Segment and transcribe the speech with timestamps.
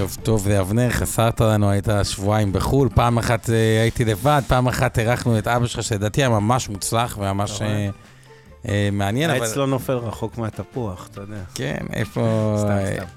[0.00, 4.98] ערב טוב לאבנר, חסרת לנו, היית שבועיים בחו"ל, פעם אחת אה, הייתי לבד, פעם אחת
[4.98, 7.88] אירחנו את אבא שלך, שלדעתי היה ממש מוצלח וממש אה,
[8.68, 9.30] אה, מעניין.
[9.30, 11.42] העץ לא נופל רחוק מהתפוח, אתה יודע.
[11.54, 11.78] כן,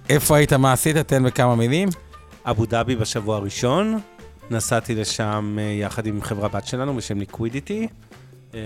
[0.09, 0.97] איפה היית, מה עשית?
[0.97, 1.89] תן בכמה מילים.
[2.45, 3.99] אבו דאבי בשבוע הראשון,
[4.51, 7.87] נסעתי לשם יחד עם חברה בת שלנו בשם ליקווידיטי,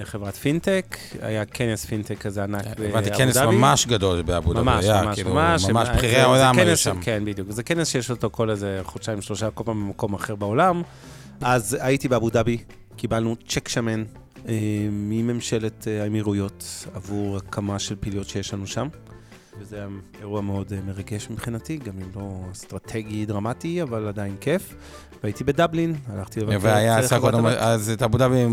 [0.04, 2.88] חברת פינטק, היה כנס פינטק כזה ענק באבו דאבי.
[2.90, 5.66] הבנתי כנס ממש גדול באבו דאבי, ממש, היה, ממש, כאילו, ממש.
[5.66, 7.02] ממש הם- בכירי העולם היו שם.
[7.02, 7.52] כן, בדיוק.
[7.52, 10.82] זה כנס שיש אותו כל איזה חודשיים, שלושה, כל פעם במקום אחר בעולם.
[11.42, 12.58] אז הייתי באבו דאבי,
[12.96, 14.04] קיבלנו צ'ק שמן
[14.48, 14.54] אה,
[14.92, 16.64] מממשלת אה, האמירויות
[16.94, 18.88] עבור הקמה של פעילויות שיש לנו שם.
[19.60, 19.88] וזה היה
[20.20, 24.76] אירוע מאוד אה, מרגש מבחינתי, גם אם לא אסטרטגי דרמטי, אבל עדיין כיף.
[25.24, 27.48] והייתי בדבלין, הלכתי לבקר והיה סך הכל.
[27.48, 28.46] אז את אבו דאבי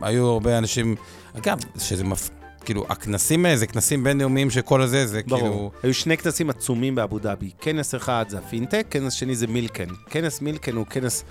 [0.00, 0.94] היו הרבה אנשים,
[1.38, 2.30] אגב, שזה מפ...
[2.64, 5.40] כאילו, הכנסים האלה זה כנסים בינלאומיים שכל הזה, זה ברור.
[5.40, 5.70] כאילו...
[5.82, 7.50] היו שני כנסים עצומים באבו דאבי.
[7.60, 9.88] כנס אחד זה הפינטק, כנס שני זה מילקן.
[10.10, 11.24] כנס מילקן הוא כנס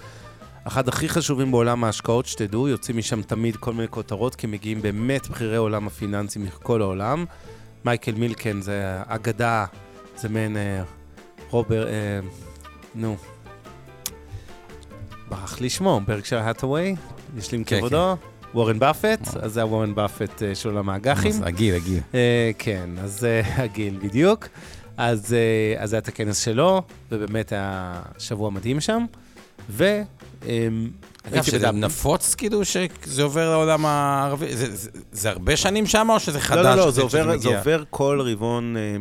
[0.68, 5.28] אחד הכי חשובים בעולם ההשקעות, שתדעו, יוצאים משם תמיד כל מיני כותרות, כי מגיעים באמת
[5.28, 7.26] בכירי עולם הפיננסי מכל העולם.
[7.86, 9.66] מייקל מילקן זה אגדה,
[10.18, 10.84] זה מעין אה,
[11.50, 12.20] רובר, אה,
[12.96, 13.16] נו,
[15.30, 16.96] ברח לי שמו, ברקשר האטווי,
[17.38, 18.16] יש לי עם כן, כבודו.
[18.54, 21.44] וורן באפט, אז זה הוורן באפט אה, של עולם האג"חים.
[21.44, 22.00] הגיל, הגיל.
[22.14, 24.48] אה, כן, אז אה, הגיל בדיוק.
[24.98, 25.36] אז
[25.78, 26.82] אז היה את הכנס שלו,
[27.12, 29.06] ובאמת היה שבוע מדהים שם.
[29.70, 30.02] ו...
[30.46, 30.90] אמ,
[31.28, 31.72] אגב, שזה.
[31.72, 34.56] נפוץ, כאילו, שזה עובר לעולם הערבי?
[34.56, 36.58] זה- זה- זה הרבה שנים שם, או שזה חדש?
[36.66, 37.58] לא, לא, לא, זה עובר, זה?
[37.58, 38.98] עובר כל רבעון אה,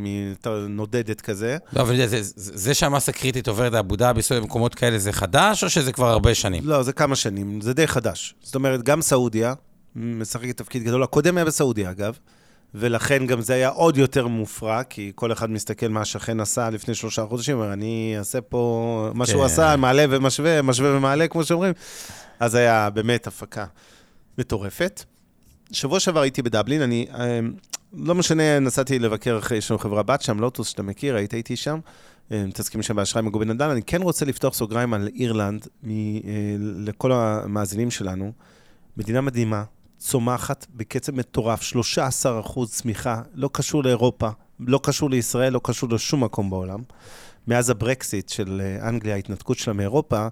[0.68, 1.56] נודדת כזה.
[1.72, 5.70] לא, אבל זה- זה- זה שהמסה קריטית עוברת לאבו דאבי, במקומות כאלה, זה חדש, או
[5.70, 6.62] שזה כבר הרבה שנים?
[6.66, 8.34] לא, זה כמה שנים, זה די חדש.
[8.42, 9.54] זאת אומרת, גם סעודיה
[9.96, 11.02] משחקת תפקיד גדול.
[11.02, 12.18] הקודם היה בסעודיה, אגב,
[12.74, 16.94] ולכן גם זה היה עוד יותר מופרע, כי כל אחד מסתכל מה השכן עשה לפני
[16.94, 19.46] שלושה חודשים, אני אעשה פה מה שהוא כן.
[19.46, 21.72] עשה, מעלה ומשווה, משווה ומעלה, כמו שאומרים.
[22.40, 23.64] אז היה באמת הפקה
[24.38, 25.04] מטורפת.
[25.72, 27.40] שבוע שעבר הייתי בדבלין, אני, אה,
[27.92, 31.56] לא משנה, נסעתי לבקר, אחרי- יש לנו חברה בת שם, לוטוס, שאתה מכיר, היית איתי
[31.56, 31.78] שם.
[32.30, 33.70] מתעסקים שם באשראי מגובה נדל"ן.
[33.70, 36.20] אני כן רוצה לפתוח סוגריים על אירלנד, מ, אה,
[36.58, 38.32] לכל המאזינים שלנו.
[38.96, 39.64] מדינה מדהימה,
[39.98, 44.28] צומחת בקצב מטורף, 13 אחוז צמיחה, לא קשור לאירופה,
[44.60, 46.80] לא קשור לישראל, לא קשור לשום מקום בעולם.
[47.46, 50.28] מאז הברקסיט של אה, אנגליה, ההתנתקות שלה מאירופה,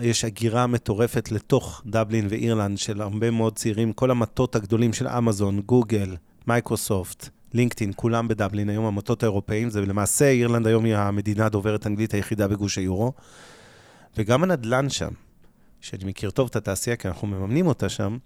[0.00, 5.60] יש הגירה מטורפת לתוך דבלין ואירלנד של הרבה מאוד צעירים, כל המטות הגדולים של אמזון,
[5.60, 11.86] גוגל, מייקרוסופט, לינקדאין, כולם בדבלין, היום המטות האירופאים, זה למעשה אירלנד היום היא המדינה הדוברת
[11.86, 13.12] אנגלית היחידה בגוש היורו.
[14.16, 15.10] וגם הנדלן שם,
[15.80, 18.16] שאני מכיר טוב את התעשייה, כי אנחנו מממנים אותה שם,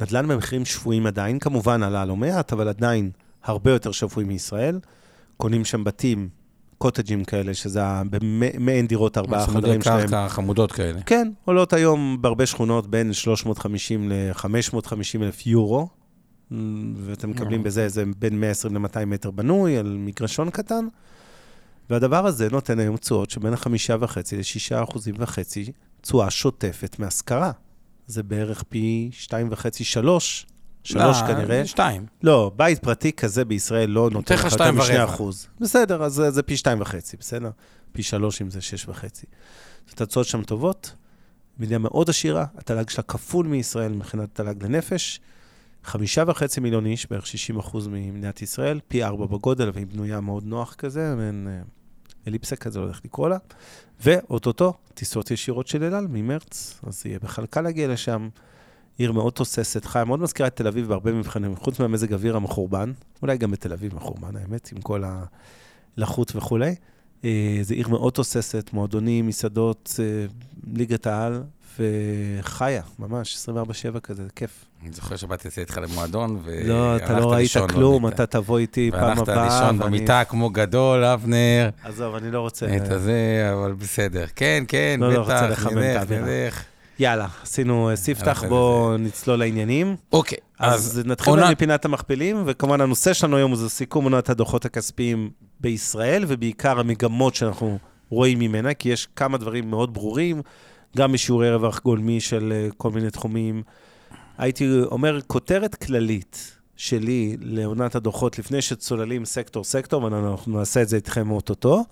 [0.00, 3.10] נדל"ן במחירים שפויים עדיין, כמובן עלה לא מעט, אבל עדיין
[3.44, 4.80] הרבה יותר שפוי מישראל.
[5.36, 6.28] קונים שם בתים,
[6.78, 10.00] קוטג'ים כאלה, שזה במעין דירות ארבעה צמודי חדרים שלהם.
[10.00, 11.00] קרקע חמודות כאלה.
[11.06, 15.88] כן, עולות היום בהרבה שכונות בין 350 ל-550 אלף יורו,
[16.50, 16.54] Mm,
[16.96, 17.62] ואתם מקבלים.
[17.62, 20.86] בזה איזה בין 120 ל-200 מטר בנוי, על מגרשון קטן.
[21.90, 27.50] והדבר הזה נותן היום תשואות שבין החמישה וחצי לשישה אחוזים וחצי תשואה שוטפת מהשכרה.
[28.10, 30.46] זה בערך פי שתיים וחצי, שלוש,
[30.84, 31.66] שלוש לא, כנראה.
[31.66, 32.06] שתיים.
[32.22, 35.04] לא, בית פרטי כזה בישראל לא נותן לך יותר משני.
[35.04, 35.46] אחוז.
[35.60, 37.50] בסדר, אז זה, פי שתיים וחצי, בסדר?
[37.92, 39.26] פי שלוש אם זה שש וחצי.
[39.88, 40.94] אז התוצאות שם טובות,
[41.58, 45.20] מדינה מאוד עשירה, התל"ג שלה כפול מישראל מבחינת תל"ג לנפש,
[45.84, 50.44] חמישה וחצי מיליון איש, בערך 60 אחוז ממדינת ישראל, פי ארבע בגודל, והיא בנויה מאוד
[50.44, 51.62] נוח כזה, מעין אה,
[52.30, 53.36] אליפסה כזה, איך לקרוא לה.
[54.00, 58.28] ואו-טו-טו, טיסות ישירות של אל על ממרץ, אז יהיה בכלל קל להגיע לשם.
[58.98, 62.92] עיר מאוד תוססת, חיה, מאוד מזכירה את תל אביב בהרבה מובנים, חוץ מהמזג אוויר המחורבן,
[63.22, 65.04] אולי גם בתל אביב מחורבן, האמת, עם כל
[65.96, 66.74] הלחות וכולי.
[67.24, 70.26] אה, זו עיר מאוד תוססת, מועדונים, מסעדות, אה,
[70.74, 71.42] ליגת העל,
[71.78, 73.46] וחיה, ממש,
[73.96, 74.64] 24-7 כזה, זה כיף.
[74.82, 76.60] אני זוכר שבאתי לצאת איתך למועדון, ו...
[76.64, 78.24] לא, אתה לא, הלכת לישון כלום, במיטה.
[78.24, 79.44] אתה תבוא איתי פעם והלכת הבאה.
[79.44, 81.70] לישון ואני- במיטה כמו גדול, אבנר.
[81.84, 82.76] עזוב, אני לא רוצה...
[82.76, 83.14] את הזה,
[83.52, 84.24] אבל בסדר.
[84.36, 86.50] כן, כן, לא, לא רוצה בטח, לחמם את האווירה.
[86.98, 89.96] יאללה, עשינו אה, ספתח, בואו נצלול לעניינים.
[90.12, 95.30] אוקיי, אז נתחיל עונה- מפינת המכפילים, וכמובן הנושא שלנו היום זה סיכום עונת הדוחות הכספיים
[95.60, 97.78] בישראל, ובעיקר המגמות שאנחנו
[98.10, 100.42] רואים ממנה, כי יש כמה דברים מאוד ברורים,
[100.96, 103.62] גם בשיעורי רווח גולמי של אה, כל מיני תחומים.
[104.38, 111.30] הייתי אומר, כותרת כללית שלי לעונת הדוחות, לפני שצוללים סקטור-סקטור, ואנחנו נעשה את זה איתכם
[111.30, 111.84] אוטוטו,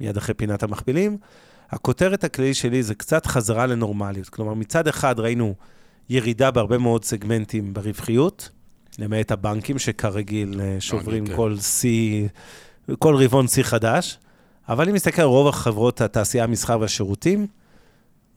[0.00, 1.16] מיד אחרי פינת המכפילים,
[1.70, 4.28] הכותרת הכללית שלי זה קצת חזרה לנורמליות.
[4.28, 5.54] כלומר, מצד אחד ראינו
[6.08, 8.48] ירידה בהרבה מאוד סגמנטים ברווחיות,
[8.98, 11.36] למעט הבנקים שכרגיל אה, שוברים כן.
[11.36, 12.28] כל שיא,
[12.98, 14.18] כל רבעון שיא חדש.
[14.68, 17.46] אבל אם נסתכל על רוב החברות התעשייה, המסחר והשירותים,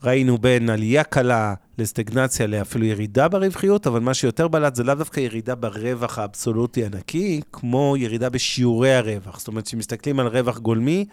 [0.03, 5.19] ראינו בין עלייה קלה לסטגנציה לאפילו ירידה ברווחיות, אבל מה שיותר בלט זה לאו דווקא
[5.19, 9.39] ירידה ברווח האבסולוטי הנקי, כמו ירידה בשיעורי הרווח.
[9.39, 11.05] זאת אומרת, כשמסתכלים על רווח גולמי,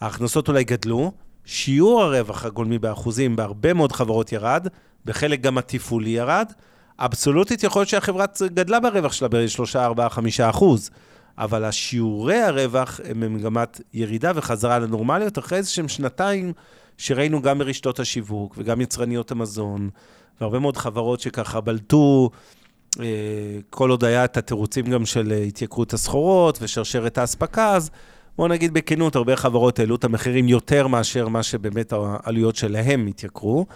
[0.00, 1.12] ההכנסות אולי גדלו,
[1.44, 4.66] שיעור הרווח הגולמי באחוזים בהרבה מאוד חברות ירד,
[5.04, 6.52] בחלק גם התפעולי ירד.
[6.98, 10.90] אבסולוטית יכול להיות שהחברה גדלה ברווח שלה ב-3, 4, 5 אחוז,
[11.38, 16.52] אבל השיעורי הרווח הם במגמת ירידה וחזרה לנורמליות, אחרי איזה שהם שנתיים
[16.98, 19.90] שראינו גם ברשתות השיווק וגם יצרניות המזון,
[20.40, 22.30] והרבה מאוד חברות שככה בלטו,
[23.00, 23.06] אה,
[23.70, 27.90] כל עוד היה את התירוצים גם של אה, התייקרות הסחורות ושרשרת האספקה, אז
[28.36, 33.66] בואו נגיד בכנות, הרבה חברות העלו את המחירים יותר מאשר מה שבאמת העלויות שלהם התייקרו.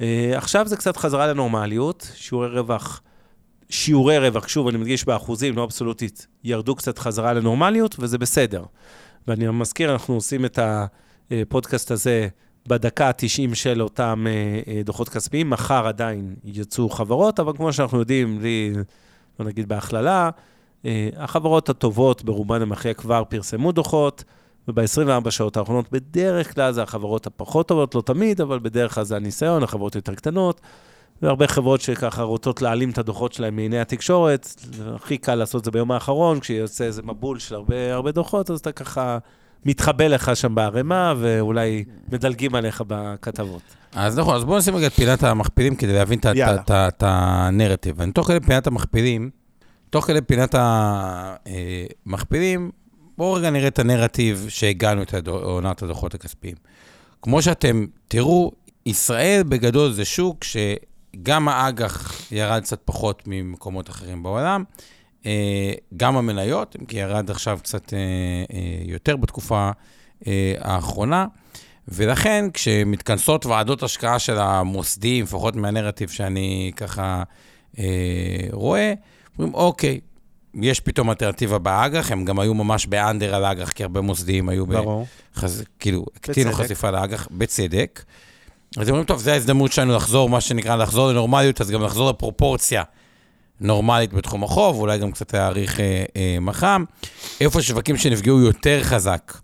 [0.00, 3.02] אה, עכשיו זה קצת חזרה לנורמליות, שיעורי רווח,
[3.68, 8.64] שיעורי רווח, שוב, אני מדגיש באחוזים, לא אבסולוטית, ירדו קצת חזרה לנורמליות, וזה בסדר.
[9.28, 10.58] ואני מזכיר, אנחנו עושים את
[11.30, 12.28] הפודקאסט הזה
[12.68, 17.98] בדקה ה-90 של אותם אה, אה, דוחות כספיים, מחר עדיין יצאו חברות, אבל כמו שאנחנו
[17.98, 18.72] יודעים, בלי,
[19.38, 20.30] בוא נגיד בהכללה,
[20.84, 24.24] אה, החברות הטובות ברובן המכריע כבר פרסמו דוחות,
[24.68, 29.16] וב-24 שעות האחרונות בדרך כלל זה החברות הפחות טובות, לא תמיד, אבל בדרך כלל זה
[29.16, 30.60] הניסיון, החברות יותר קטנות,
[31.22, 34.48] והרבה חברות שככה רוצות להעלים את הדוחות שלהם מעיני התקשורת,
[34.94, 38.58] הכי קל לעשות את זה ביום האחרון, כשיוצא איזה מבול של הרבה, הרבה דוחות, אז
[38.58, 39.18] אתה ככה
[39.64, 43.62] מתחבא לך שם בערימה, ואולי מדלגים עליך בכתבות.
[43.94, 46.18] אז נכון, אז בואו נשים רגע את פינת המכפילים כדי להבין
[46.70, 48.00] את הנרטיב.
[48.00, 49.30] אני תוך כדי פינת המכפילים,
[49.90, 50.54] תוך כדי פינת
[52.06, 52.70] המכפילים,
[53.18, 56.54] בואו רגע נראה את הנרטיב שהגענו את עונת הדוחות הכספיים.
[57.22, 58.52] כמו שאתם תראו,
[58.86, 64.95] ישראל בגדול זה שוק שגם האג"ח ירד קצת פחות ממקומות אחרים בעולם, אה,
[65.96, 69.70] גם המניות, אם כי ירד עכשיו קצת אה, אה, יותר בתקופה
[70.26, 71.26] אה, האחרונה.
[71.88, 77.22] ולכן, כשמתכנסות ועדות השקעה של המוסדיים, לפחות מהנרטיב שאני ככה
[77.78, 77.84] אה,
[78.52, 78.92] רואה,
[79.38, 80.00] אומרים, אוקיי,
[80.62, 84.66] יש פתאום אלטרנטיבה באג"ח, הם גם היו ממש באנדר על האג"ח, כי הרבה מוסדיים היו,
[84.66, 85.06] ברור.
[85.34, 85.64] חז...
[85.78, 86.52] כאילו, הקטינו.
[86.52, 88.04] חשיפה לאג"ח, בצדק.
[88.76, 92.10] אז הם אומרים, טוב, זו ההזדמנות שלנו לחזור, מה שנקרא, לחזור לנורמליות, אז גם לחזור
[92.10, 92.82] לפרופורציה
[93.60, 96.84] נורמלית בתחום החוב, אולי גם קצת להאריך אה, אה, מח"מ.
[97.40, 99.38] איפה שווקים שנפגעו יותר חזק,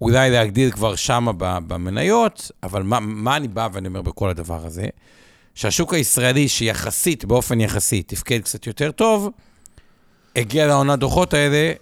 [0.00, 4.86] אולי להגדיל כבר שמה במניות, אבל מה, מה אני בא ואני אומר בכל הדבר הזה?
[5.54, 9.30] שהשוק הישראלי, שיחסית, באופן יחסי, תפקד קצת יותר טוב,
[10.36, 11.72] הגיע לעונת דוחות האלה,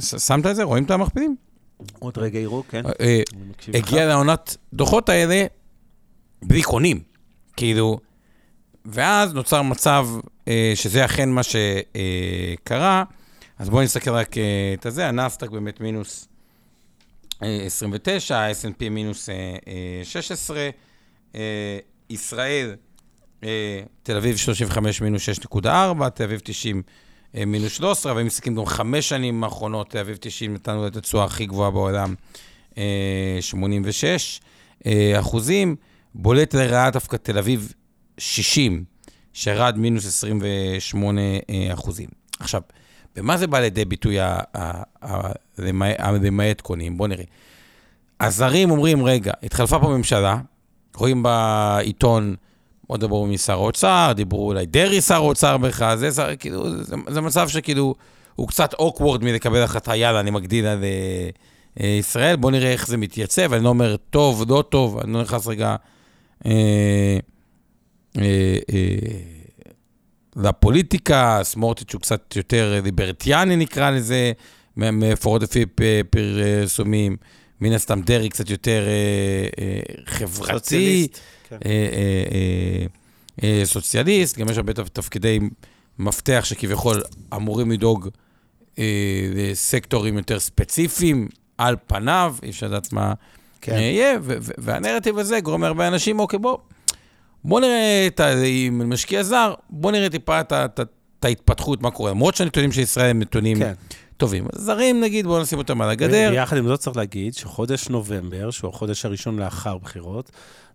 [0.00, 0.62] שמת את זה?
[0.62, 1.36] רואים את המכפילים?
[1.98, 2.82] עוד רגע יראו, כן.
[3.00, 3.20] אה,
[3.68, 3.74] לך.
[3.74, 5.44] הגיע לעונת דוחות האלה
[6.42, 7.00] בלי קונים.
[7.56, 7.98] כאילו,
[8.84, 10.18] ואז נוצר מצב אה,
[10.74, 13.04] שזה אכן מה שקרה.
[13.58, 16.28] אז בואו נסתכל רק אה, את הזה, הנסטק באמת מינוס
[17.42, 19.34] אה, 29, ה-S&P מינוס אה,
[19.68, 20.70] אה, 16,
[21.34, 21.78] אה,
[22.10, 22.74] ישראל,
[23.44, 26.82] אה, תל אביב 35 מינוס 6.4, תל אביב 90
[27.34, 30.96] אה, מינוס 13, אבל אם מסתכלים גם חמש שנים האחרונות, תל אביב 90 נתנו את
[30.96, 32.14] התשואה הכי גבוהה בעולם,
[32.78, 34.40] אה, 86
[34.86, 35.76] אה, אחוזים.
[36.14, 37.72] בולט לרעה דווקא תל אביב
[38.18, 38.84] 60,
[39.34, 42.08] שירד מינוס 28 אה, אחוזים.
[42.40, 42.60] עכשיו,
[43.16, 44.16] במה זה בא לידי ביטוי
[45.98, 46.98] הלמעט קונים?
[46.98, 47.24] בואו נראה.
[48.20, 50.38] הזרים אומרים, רגע, התחלפה פה ממשלה,
[50.96, 52.34] רואים בעיתון,
[52.86, 57.20] עוד דיברו משר האוצר, דיברו אולי דרעי שר האוצר בכלל, זה, שר- כאילו, זה, זה
[57.20, 57.94] מצב שכאילו,
[58.34, 61.28] הוא קצת אוקוורד מלקבל החלטה, יאללה, אני מגדיל על אה,
[61.80, 65.22] אה, ישראל, בואו נראה איך זה מתייצב, אני לא אומר טוב, לא טוב, אני לא
[65.22, 65.76] נכנס רגע
[66.46, 67.18] אה,
[70.36, 74.32] לפוליטיקה, סמוטריץ' הוא קצת יותר ליברטיאני נקרא לזה,
[74.76, 75.64] מ- מפורות לפי
[76.10, 77.16] פרסומים,
[77.60, 78.92] מן הסתם דרעי קצת יותר אה,
[79.64, 80.52] אה, חברתי.
[80.52, 81.18] סוציאליסט.
[81.48, 81.56] כן.
[81.64, 82.24] אה, אה,
[83.42, 85.38] אה, אה, סוציאליסט, גם יש הרבה תפ- תפקידי
[85.98, 87.02] מפתח שכביכול
[87.34, 88.08] אמורים לדאוג
[88.78, 88.84] אה,
[89.34, 91.28] לסקטורים יותר ספציפיים,
[91.58, 93.12] על פניו, אי אפשר לדעת מה
[93.60, 93.72] כן.
[93.72, 94.18] אה, יהיה,
[94.58, 96.58] והנרטיב הזה גורם להרבה אנשים, אוקיי, בוא,
[97.44, 98.30] בוא נראה את ה...
[98.44, 102.10] עם משקיע זר, בוא נראה טיפה את, ההתפתחות, מה קורה.
[102.10, 103.72] למרות שהנתונים של ישראל הם נתונים כן.
[104.16, 104.46] טובים.
[104.54, 106.28] זרים, נגיד, בואו נשים אותם על הגדר.
[106.32, 110.30] ויחד עם זאת צריך להגיד שחודש נובמבר, שהוא החודש הראשון לאחר בחירות,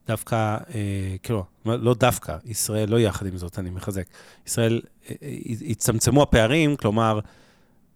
[0.07, 0.35] דווקא,
[0.75, 4.03] אה, כאילו, לא דווקא, ישראל, לא יחד עם זאת, אני מחזק,
[4.47, 5.29] ישראל, אה, אה,
[5.69, 7.19] הצטמצמו הפערים, כלומר,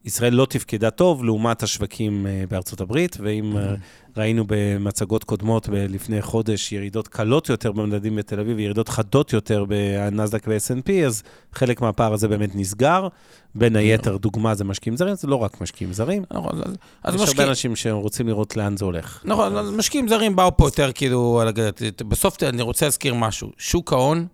[0.05, 3.73] ישראל לא תפקדה טוב לעומת השווקים אה, בארצות הברית, ואם אה,
[4.17, 10.43] ראינו במצגות קודמות לפני חודש ירידות קלות יותר במדדים בתל אביב, וירידות חדות יותר בנסדק
[10.47, 13.07] ו-S&P, אז חלק מהפער הזה באמת נסגר.
[13.55, 16.23] בין היתר, דוגמה זה משקיעים זרים, זה לא רק משקיעים זרים.
[16.31, 17.47] נכון, אז, אז יש הרבה משקיע...
[17.47, 19.21] אנשים שרוצים לראות לאן זה הולך.
[19.25, 21.71] נכון, אז משקיעים זרים באו פה יותר כאילו על הגדר.
[22.07, 23.51] בסוף אני רוצה להזכיר משהו.
[23.57, 24.27] שוק ההון,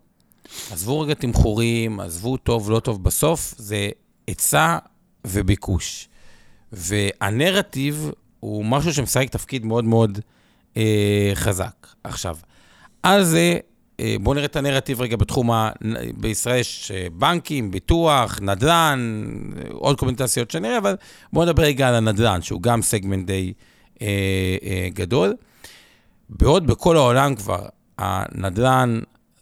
[0.72, 3.90] עזבו רגע תמחורים, עזבו טוב, לא טוב, בסוף זה
[4.28, 4.78] היצע
[5.26, 6.10] וביקוש.
[6.72, 10.20] והנרטיב הוא משהו שמשחק תפקיד מאוד מאוד
[10.78, 11.88] אה, חזק.
[12.04, 12.38] עכשיו,
[13.04, 13.58] על זה,
[14.00, 15.70] אה, בואו נראה את הנרטיב רגע בתחום ה...
[16.18, 19.26] בישראל יש אה, בנקים, ביטוח, נדל"ן,
[19.58, 20.96] אה, עוד כל מיני תעשיות שנראה, אבל
[21.34, 23.54] בואו נדבר רגע על הנדל"ן, שהוא גם סגמנט די
[24.02, 24.08] אה,
[24.64, 25.36] אה, גדול.
[26.30, 27.66] בעוד בכל העולם כבר
[27.98, 29.00] הנדל"ן,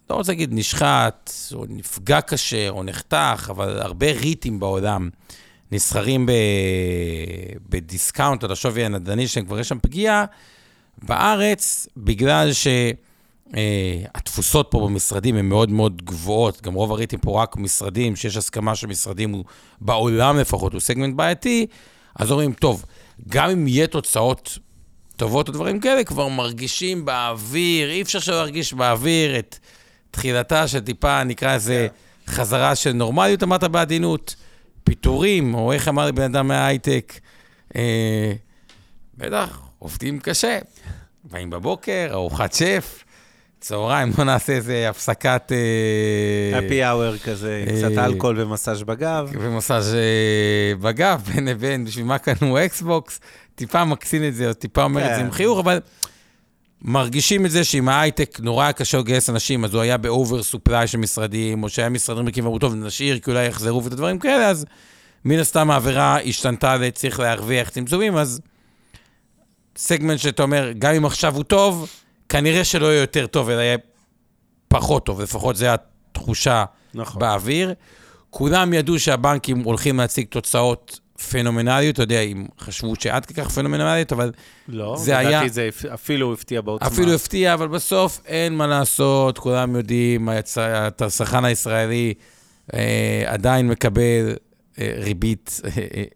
[0.09, 5.09] לא רוצה להגיד נשחט, או נפגע קשה, או נחתך, אבל הרבה ריטים בעולם
[5.71, 6.31] נסחרים ב...
[7.69, 10.25] בדיסקאונט על השווי הנדל"ני, שכבר יש שם פגיעה,
[11.03, 12.49] בארץ, בגלל
[13.53, 18.75] שהתפוסות פה במשרדים הן מאוד מאוד גבוהות, גם רוב הריטים פה רק משרדים, שיש הסכמה
[18.75, 19.43] שמשרדים הוא,
[19.81, 21.67] בעולם לפחות, הוא סגמנט בעייתי,
[22.15, 22.85] אז אומרים, טוב,
[23.29, 24.59] גם אם יהיה תוצאות
[25.15, 29.57] טובות או דברים כאלה, כבר מרגישים באוויר, אי אפשר שלא להרגיש באוויר את
[30.11, 31.87] תחילתה של טיפה, נקרא לזה,
[32.27, 34.35] חזרה של נורמליות, אמרת בעדינות,
[34.87, 37.13] פיטורים, או איך אמר לי בן אדם מההייטק,
[37.75, 38.33] אה,
[39.17, 40.59] בטח, עובדים קשה.
[41.23, 43.03] באים בבוקר, ארוחת שף,
[43.59, 45.51] צהריים, בוא נעשה איזה הפסקת...
[45.51, 49.29] אה, הפי האוור כזה, אה, קצת אלכוהול ומסאז' בגב.
[49.33, 53.19] ומסאז' אה, בגב, בין לבין, בשביל מה קנו אקסבוקס,
[53.55, 55.25] טיפה מקצין את זה, או טיפה אומר את זה כן.
[55.25, 55.79] עם חיוך, אבל
[56.81, 60.97] מרגישים את זה שעם ההייטק נורא קשה לגייס אנשים, אז הוא היה ב-over supply של
[60.97, 64.65] משרדים, או שהיה משרדים ריקים ואמרו, טוב, נשאיר, כי אולי יחזרו ואת הדברים כאלה, אז
[65.25, 68.41] מן הסתם האווירה השתנתה לצריך להרוויח צמצומים, אז
[69.77, 71.89] סגמנט שאתה אומר, גם אם עכשיו הוא טוב,
[72.29, 73.77] כנראה שלא יהיה יותר טוב, אלא יהיה
[74.67, 77.19] פחות טוב, לפחות זו התחושה נכון.
[77.19, 77.73] באוויר.
[78.29, 80.99] כולם ידעו שהבנקים הולכים להציג תוצאות
[81.31, 84.31] פנומנליות, אתה יודע, אם חשבו שעד כדי כך פנומנליות, אבל
[84.67, 86.87] לא, זה היה- לדעתי זה אפילו הפתיע בעוצמה.
[86.87, 90.29] אפילו הפתיע, אבל בסוף אין מה לעשות, כולם יודעים,
[90.99, 92.13] הצרכן הישראלי
[92.73, 94.35] אה, עדיין מקבל
[94.79, 95.69] אה, ריבית אה,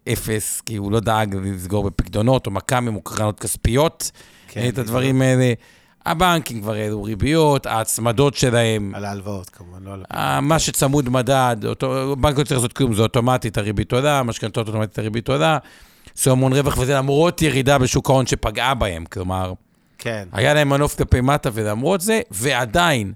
[0.08, 4.12] אה, אפס, כי הוא לא דאג לסגור בפקדונות או מכ"מים או קרנות כספיות,
[4.48, 5.54] כן, כן, את הדברים האלה.
[6.06, 10.04] הבנקים כבר העלו ריביות, ההצמדות שלהם, על ההלוואות כמובן, לא על...
[10.14, 14.68] אה, מה שצמוד מדד, אותו, בנק לא צריך לעשות כלום, זה אוטומטית הריבית עולה, משכנתות
[14.68, 15.58] אוטומטית הריבית עולה,
[16.18, 19.54] עשו המון רווח, וזה למרות ירידה בשוק ההון שפגעה בהם, כלומר,
[19.98, 20.28] כן.
[20.32, 23.14] היה להם מנוף כלפי מטה, ולמרות זה, ועדיין,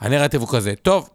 [0.00, 1.08] הנרטיב הוא כזה, טוב,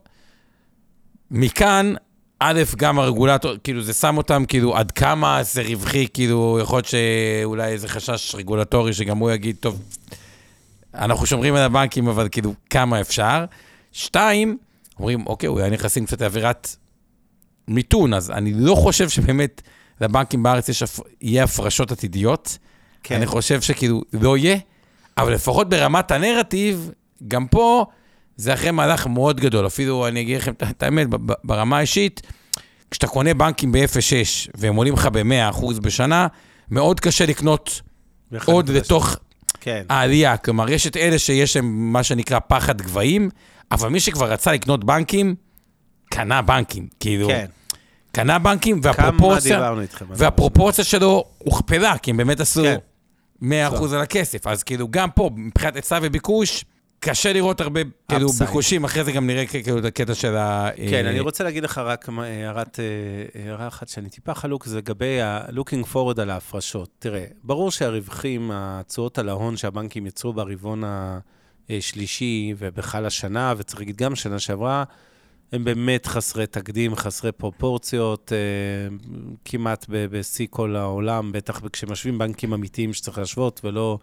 [1.32, 1.94] מכאן,
[2.40, 6.86] א', גם הרגולטור, כאילו, זה שם אותם, כאילו, עד כמה זה רווחי, כאילו, יכול להיות
[6.86, 9.82] שאולי איזה חשש רגולטורי, שגם הוא יגיד, טוב,
[10.94, 13.46] אנחנו שומרים על הבנקים, אבל כאילו, כמה אפשר.
[13.92, 14.58] שתיים,
[15.00, 16.76] אומרים, אוקיי, אולי נכנסים קצת לאווירת
[17.68, 19.62] מיתון, אז אני לא חושב שבאמת
[20.02, 20.84] לבנקים בארץ יש,
[21.22, 22.58] יהיה הפרשות עתידיות.
[23.04, 23.16] כן.
[23.16, 24.58] אני חושב שכאילו, לא יהיה,
[25.18, 26.92] אבל לפחות ברמת הנרטיב,
[27.28, 27.86] גם פה,
[28.38, 29.66] זה אחרי מהלך מאוד גדול.
[29.68, 31.08] אפילו, אני אגיד לכם את- האמת,
[31.44, 32.22] ברמה האישית,
[32.92, 36.28] כשאתה קונה בנקים ב-0.6 והם עולים לך ב-100% בשנה,
[36.72, 37.82] מאוד קשה לקנות
[38.46, 39.18] עוד לתוך
[39.62, 39.84] כן.
[39.90, 40.38] העלייה.
[40.38, 43.30] כלומר, יש את אלה שיש להם מה שנקרא פחד גבהים,
[43.72, 45.36] אבל מי שכבר רצה לקנות בנקים,
[46.10, 46.88] קנה בנקים.
[47.00, 47.46] כאילו, כן.
[48.12, 49.74] קנה בנקים, והפרופורציה?
[50.10, 52.78] והפרופורציה שלו הוכפלה, כי הם באמת עשו כן.
[53.44, 53.46] 100%
[53.94, 54.48] על הכסף.
[54.48, 56.66] אז כאילו, גם פה, מבחינת היצע וביקוש,
[57.10, 58.30] קשה לראות הרבה כאילו.
[58.30, 60.70] ביקושים, אחרי זה גם נראה כאילו את הקטע של ה...
[60.90, 64.66] כן, אה, אני רוצה להגיד לך רק מה- הערת, אה, הערה אחת שאני טיפה חלוק,
[64.66, 66.90] זה לגבי ה-looking forward על ההפרשות.
[67.00, 70.84] תראה, ברור שהרווחים, התשואות על ההון שהבנקים יצרו ברבעון
[71.70, 74.84] השלישי ובכלל השנה, וצריך להגיד גם שנה שעברה,
[75.52, 78.96] הם באמת חסרי תקדים, חסרי פרופורציות, אה,
[79.46, 83.98] כמעט בשיא כל העולם, בטח כשמשווים בנקים אמיתיים שצריך להשוות, ולא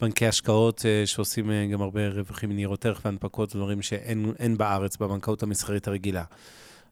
[0.00, 4.96] בנקי השקעות אה, שעושים אה, גם הרבה רווחים מניירות ערך והנפקות, דברים שאין אין בארץ
[4.96, 6.24] בבנקאות המסחרית הרגילה.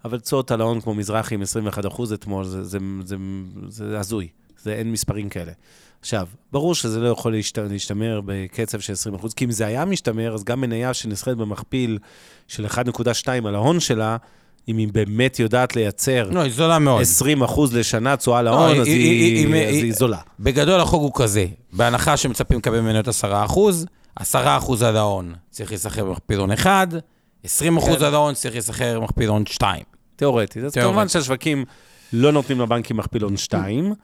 [0.05, 3.17] אבל תשואות על ההון כמו מזרחי עם 21 אחוז אתמול, זה, זה, זה,
[3.69, 4.29] זה הזוי.
[4.63, 5.53] זה אין מספרים כאלה.
[6.01, 7.59] עכשיו, ברור שזה לא יכול להשת...
[7.59, 11.99] להשתמר בקצב של 20%, כי אם זה היה משתמר, אז גם מניה שנסחרת במכפיל
[12.49, 14.17] של 1.2 על ההון שלה,
[14.69, 17.01] אם היא באמת יודעת לייצר לא, היא זולה מאוד.
[17.01, 20.19] 20 אחוז לשנה תשואה על ההון, היא- אז היא- היא היא- אז היא- היא זולה.
[20.41, 25.71] בגדול החוק הוא כזה, בהנחה שמצפים לקבל ממניות 10 אחוז, 10 אחוז על ההון צריך
[25.71, 26.89] להיסחר במכפיל הון 1,
[27.45, 28.05] 20 אחוז כן.
[28.05, 29.83] על ההון צריך להיסחר במכפיל הון 2.
[30.17, 30.65] תיאורטית.
[30.65, 30.73] אז.
[30.75, 31.65] כמובן שהשווקים
[32.13, 33.95] לא נותנים לבנקים מכפילון 2.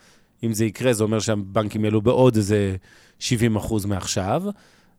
[0.44, 2.76] אם זה יקרה, זה אומר שהבנקים יעלו בעוד איזה
[3.18, 4.42] 70 אחוז מעכשיו.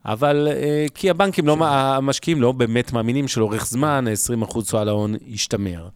[0.06, 5.16] אבל אה, כי הבנקים, לא, המשקיעים לא באמת מאמינים שלאורך זמן, 20 אחוז תשואה להון
[5.26, 5.88] ישתמר.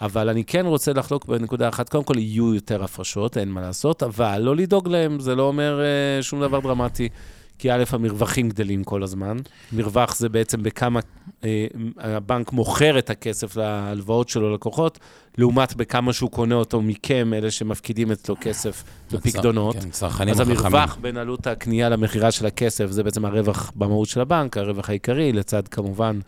[0.00, 4.02] אבל אני כן רוצה לחלוק בנקודה אחת, קודם כל יהיו יותר הפרשות, אין מה לעשות,
[4.02, 7.08] אבל לא לדאוג להם, זה לא אומר אה, שום דבר דרמטי.
[7.58, 9.36] כי א', המרווחים גדלים כל הזמן.
[9.72, 11.00] מרווח זה בעצם בכמה
[11.44, 14.98] אה, הבנק מוכר את הכסף להלוואות שלו ללקוחות,
[15.38, 19.76] לעומת בכמה שהוא קונה אותו מכם, אלה שמפקידים אצלו כסף בפקדונות.
[19.76, 20.58] כן, צרכנים אז החכמים.
[20.58, 25.32] המרווח בין עלות הקנייה למכירה של הכסף, זה בעצם הרווח במהות של הבנק, הרווח העיקרי,
[25.32, 26.18] לצד כמובן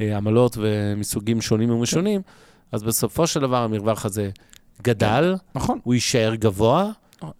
[0.00, 2.20] אה, עמלות ומסוגים שונים ומשונים.
[2.72, 4.30] אז בסופו של דבר המרווח הזה
[4.82, 5.78] גדל, נכון.
[5.82, 6.90] הוא יישאר גבוה,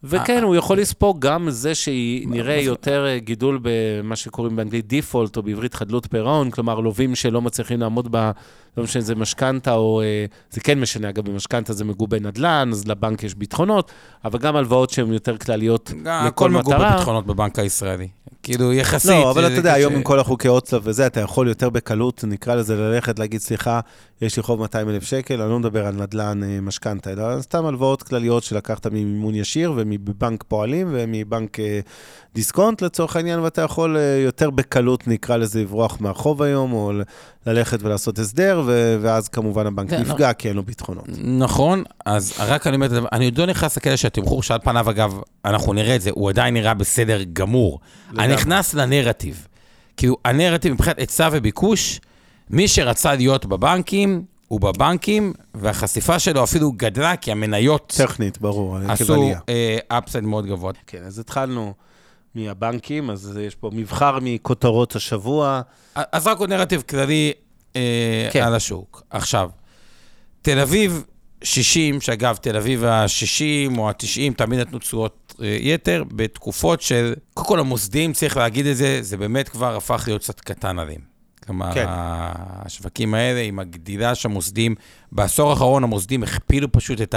[0.05, 5.43] וכן, הוא יכול לספוג גם זה שנראה יותר אה, גידול במה שקוראים באנגלית דיפולט, או
[5.43, 8.31] בעברית חדלות פירעון, כלומר, לווים שלא מצליחים לעמוד ב...
[8.79, 10.01] לא משנה, זה משכנתה או...
[10.03, 13.91] אה, זה כן משנה, אגב, במשכנתה זה מגובה נדל"ן, אז לבנק יש ביטחונות,
[14.25, 16.91] אבל גם הלוואות שהן יותר כלליות גם לכל הכל מגובה מטרה.
[16.93, 18.09] בביטחונות בבנק הישראלי.
[18.43, 19.11] כאילו, יחסית...
[19.11, 19.73] לא, אבל זה- אתה יודע.
[19.73, 23.81] היום עם כל החוקי הוצלב וזה, אתה יכול יותר בקלות, נקרא לזה, ללכת, להגיד, סליחה,
[24.23, 27.67] יש לי חוב 200 אלף שקל, אני לא מדבר על נדל"ן אה, משכנתה, אלא סתם
[27.67, 31.81] הלוואות כלליות שלקחת ממימון ישיר ומבנק פועלים ומבנק אה,
[32.35, 36.93] דיסקונט לצורך העניין, ואתה יכול אה, יותר בקלות, נקרא לזה, לברוח מהחוב היום, או
[37.49, 41.05] ללכת ולעשות הסדר, ו- ואז כמובן הבנק כן, נפגע כי אין לו ביטחונות.
[41.25, 45.73] נכון, אז רק אני אומר, אני עוד לא נכנס לכאלה שהתמחור שעל פניו, אגב, אנחנו
[45.73, 47.81] נראה את זה, הוא עדיין נראה בסדר גמור.
[48.11, 48.25] לגמרי.
[48.25, 49.47] אני נכנס לנרטיב.
[49.97, 52.01] כאילו, הנרטיב מבחינת היצע וביקוש,
[52.51, 59.33] מי שרצה להיות בבנקים, הוא בבנקים, והחשיפה שלו אפילו גדלה, כי המניות טכנית, ברור, עשו.
[59.89, 60.73] אפסייד מאוד גבוה.
[60.87, 61.75] כן, אז התחלנו
[62.39, 65.61] מהבנקים, אז יש פה מבחר מכותרות השבוע.
[65.95, 67.33] אז רק עוד נרטיב כללי
[67.77, 68.43] אה, כן.
[68.43, 69.03] על השוק.
[69.11, 69.51] עכשיו,
[70.43, 71.05] תל אביב
[71.43, 77.49] 60, שאגב, תל אביב ה-60 או ה-90 תמיד נתנו תשואות אה, יתר, בתקופות של, קודם
[77.49, 81.01] כל המוסדיים, צריך להגיד את זה, זה באמת כבר הפך להיות קצת קטן עליהם.
[81.47, 81.87] כלומר, כן.
[81.89, 84.75] השווקים האלה, עם הגדילה שהמוסדיים,
[85.13, 87.15] בעשור האחרון המוסדיים הכפילו פשוט את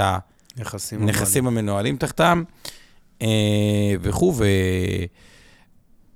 [0.56, 1.02] נכסים.
[1.02, 2.42] הנכסים המנוהלים תחתם,
[4.00, 4.34] וכו',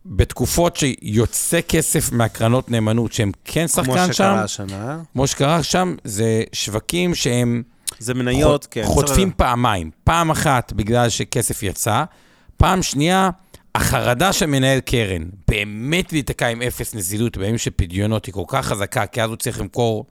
[0.06, 4.98] ובתקופות שיוצא כסף מהקרנות נאמנות, שהם כן כמו שחקן שם, שקרה השנה.
[5.12, 7.62] כמו שקרה שם, זה שווקים שהם
[7.98, 8.82] זה מניות, חוט- כן.
[8.84, 9.90] חוטפים צריך- פעמיים.
[10.04, 12.04] פעם אחת בגלל שכסף יצא,
[12.56, 13.30] פעם שנייה,
[13.74, 18.66] החרדה של מנהל קרן, באמת להיתקע עם אפס נזילות בימים של פדיונות היא כל כך
[18.66, 20.04] חזקה, כי אז הוא צריך למכור.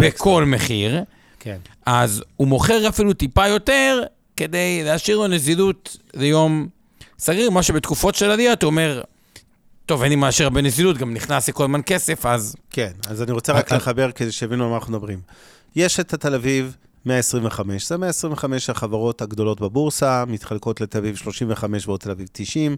[0.00, 1.02] בכל מחיר,
[1.38, 1.56] כן.
[1.86, 4.02] אז הוא מוכר אפילו טיפה יותר,
[4.36, 6.68] כדי להשאיר לו נזילות ליום
[7.18, 9.02] סגריר, מה שבתקופות של עלייה אתה אומר,
[9.86, 13.22] טוב, אין לי מאשר הרבה נזילות, גם נכנס לי כל הזמן כסף, אז כן, אז
[13.22, 15.20] אני רוצה רק לחבר כדי שיבינו על מה אנחנו מדברים.
[15.76, 22.00] יש את התל אביב 125, זה 125 החברות הגדולות בבורסה, מתחלקות לתל אביב 35 ועוד
[22.00, 22.76] תל אביב 90,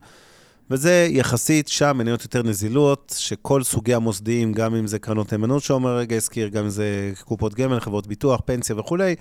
[0.70, 5.96] וזה יחסית שם מניות יותר נזילות, שכל סוגי המוסדיים, גם אם זה קרנות נאמנות שעומר
[5.96, 9.14] רגע הזכיר, גם אם זה קופות גמל, חברות ביטוח, פנסיה וכולי,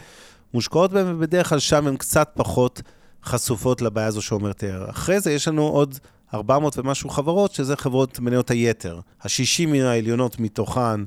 [0.54, 2.82] מושקעות בהן, ובדרך כלל שם הן קצת פחות
[3.24, 4.90] חשופות לבעיה הזו שעומר תיאר.
[4.90, 6.00] אחרי זה יש לנו עוד
[6.34, 9.00] 400 ומשהו חברות, שזה חברות מניות היתר.
[9.22, 11.02] ה-60 העליונות מתוכן,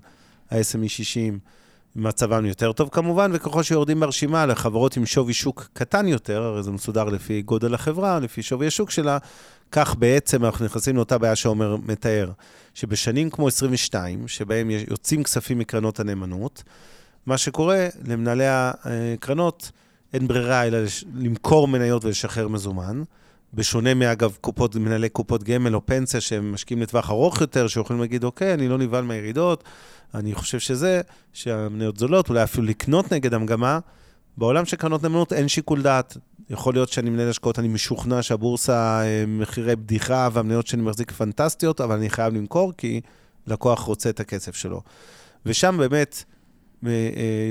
[0.51, 1.39] ה-SME 60,
[1.97, 6.71] מצבם יותר טוב כמובן, וככל שיורדים ברשימה לחברות עם שווי שוק קטן יותר, הרי זה
[6.71, 9.19] מסודר לפי גודל החברה, לפי שווי השוק שלה,
[9.73, 12.31] כך בעצם אנחנו נכנסים לאותה בעיה שעומר מתאר,
[12.75, 16.63] שבשנים כמו 22, שבהם יוצאים כספים מקרנות הנאמנות,
[17.27, 19.71] מה שקורה, למנהלי הקרנות
[20.13, 20.79] אין ברירה אלא
[21.15, 23.03] למכור מניות ולשחרר מזומן.
[23.55, 28.25] בשונה מאגב קופות, מנהלי קופות גמל או פנסיה שהם משקיעים לטווח ארוך יותר, שיכולים להגיד,
[28.25, 29.65] אוקיי, אני לא נבהל מהירידות,
[30.15, 31.01] אני חושב שזה,
[31.33, 33.79] שהמניות זולות, אולי אפילו לקנות נגד המגמה.
[34.37, 36.17] בעולם של קרנות נאמנות אין שיקול דעת.
[36.51, 41.81] יכול להיות שאני מנהל השקעות, אני משוכנע שהבורסה אה, מחירי בדיחה והמניות שאני מחזיק פנטסטיות,
[41.81, 43.01] אבל אני חייב למכור כי
[43.47, 44.81] לקוח רוצה את הכסף שלו.
[45.47, 46.25] ושם באמת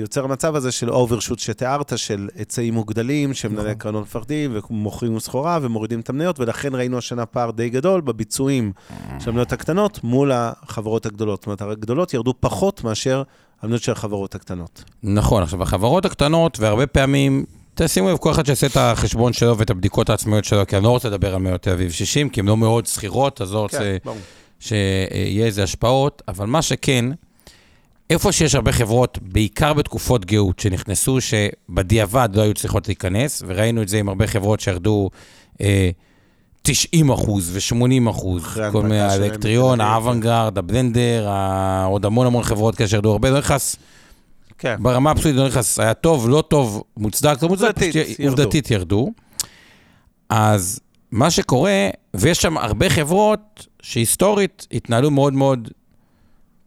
[0.02, 3.72] יוצר המצב הזה של אוברשוט שתיארת, של היצעים מוגדלים, שמנהלי נכון.
[3.72, 8.72] הקרנות מפחדים ומוכרים סחורה ומורידים את המניות, ולכן ראינו השנה פער די גדול בביצועים
[9.20, 11.40] של המניות הקטנות מול החברות הגדולות.
[11.40, 13.24] זאת אומרת, הגדולות ירדו פחות מאשר
[13.62, 14.84] המניות של החברות הקטנות.
[15.04, 15.44] נכון.
[15.44, 20.10] עכשיו, החברות הקטנות, והרבה פעמים תשימו לב, כל אחד שיעשה את החשבון שלו ואת הבדיקות
[20.10, 22.58] העצמאיות שלו, כי אני לא רוצה לדבר על מאות תל אביב 60, כי הן לא
[22.58, 24.12] מאוד שכירות, אז לא רוצה כן.
[24.60, 27.06] שיהיה איזה השפעות, אבל מה שכן,
[28.10, 33.90] איפה שיש הרבה חברות, בעיקר בתקופות גאות, שנכנסו, שבדיעבד לא היו צריכות להיכנס, וראינו את
[33.90, 35.10] זה עם הרבה חברות שירדו
[35.62, 35.90] אה,
[36.62, 39.82] 90 אחוז ו-80 אחוז, כל מיני, האלקטריון.
[39.82, 41.30] האוונגרד, הבלנדר,
[41.86, 43.76] עוד המון המון חברות כאלה שירדו הרבה, לא נכנס,
[44.58, 44.76] כן.
[44.80, 48.42] ברמה הפסולית לא נכנס, היה טוב, לא טוב, מוצדק, לא מוצדק, עובדתית, פשוט ירדו.
[48.42, 49.12] עובדתית ירדו.
[50.30, 50.80] אז
[51.12, 55.70] מה שקורה, ויש שם הרבה חברות שהיסטורית התנהלו מאוד מאוד,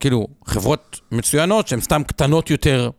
[0.01, 2.91] כאילו, חברות מצוינות שהן סתם קטנות יותר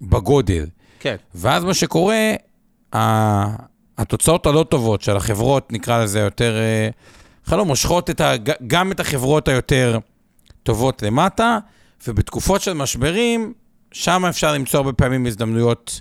[0.00, 0.66] בגודל.
[1.00, 1.16] כן.
[1.34, 2.34] ואז מה שקורה,
[3.98, 6.88] התוצאות הלא טובות של החברות, נקרא לזה יותר, אה,
[7.44, 8.32] בכלל לא מושכות את ה,
[8.66, 9.98] גם את החברות היותר
[10.62, 11.58] טובות למטה,
[12.08, 13.52] ובתקופות של משברים,
[13.92, 16.00] שם אפשר למצוא הרבה פעמים הזדמנויות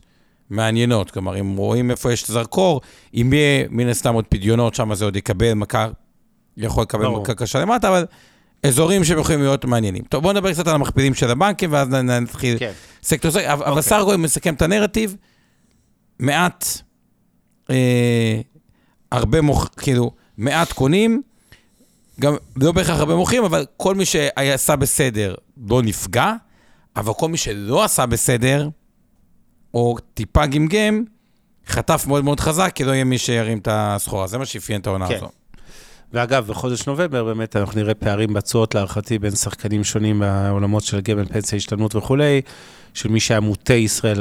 [0.50, 1.12] מעניינות.
[1.12, 2.82] כלומר, אם רואים איפה יש זרקור,
[3.14, 5.88] אם יהיה מן הסתם עוד פדיונות, שם זה עוד יקבל מכה,
[6.58, 7.22] יכול לקבל ברור.
[7.22, 8.06] מכה קשה למטה, אבל
[8.68, 10.04] אזורים שהם יכולים להיות מעניינים.
[10.04, 12.72] טוב, בואו נדבר קצת על המכפילים של הבנקים, ואז נתחיל כן.
[13.04, 13.84] סקטור זה, אבל אוקיי.
[13.84, 15.16] סך אם נסכם את הנרטיב,
[16.20, 16.66] מעט,
[17.70, 18.42] אה,
[19.12, 19.70] הרבה מוכ...
[19.78, 21.22] כאילו, מעט קונים,
[22.20, 25.36] גם לא בהכרח הרבה מוכרים, אבל כל מי שעשה בסדר
[25.70, 26.34] לא נפגע,
[26.96, 28.70] אבל כל מי שלא עשה בסדר,
[29.74, 31.04] או טיפה גמגם,
[31.68, 34.28] חטף מאוד מאוד חזק, כי לא יהיה מי שירים את הסחורה.
[34.28, 35.16] זה מה שאפיין את העונה כן.
[35.16, 35.30] הזו.
[36.16, 41.26] ואגב, בחודש נובמבר באמת אנחנו נראה פערים בתשואות להערכתי בין שחקנים שונים בעולמות של גמל,
[41.26, 42.42] פנסיה, השתלמות וכולי,
[42.94, 44.20] של מי שהיה מוטה ישראל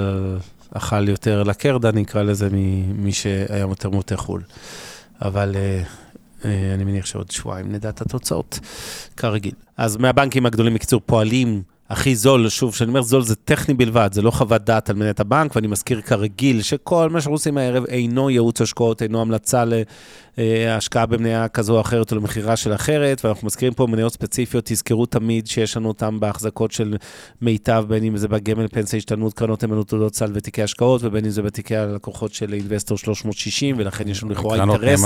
[0.70, 4.42] אכל יותר לקרדה, נקרא לזה, ממי שהיה יותר מוטה חו"ל.
[5.22, 5.82] אבל אה,
[6.44, 8.58] אה, אני מניח שעוד שבועיים נדע את התוצאות,
[9.16, 9.54] כרגיל.
[9.76, 14.22] אז מהבנקים הגדולים, בקיצור, פועלים הכי זול, שוב, כשאני אומר זול זה טכני בלבד, זה
[14.22, 18.30] לא חוות דעת על מנהלת הבנק, ואני מזכיר כרגיל שכל מה שאנחנו עושים הערב אינו
[18.30, 19.64] ייעוץ השקעות, אינו המלצה
[20.38, 25.06] להשקעה במניה כזו או אחרת או למכירה של אחרת, ואנחנו מזכירים פה מניות ספציפיות, תזכרו
[25.06, 26.96] תמיד שיש לנו אותן בהחזקות של
[27.42, 31.30] מיטב, בין אם זה בגמל פנסיה השתלמות, קרנות נאמנות תעודות סל ותיקי השקעות, ובין אם
[31.30, 35.00] זה בתיקי הלקוחות של אינבסטור 360, ולכן יש לנו לכאורה אינטרס.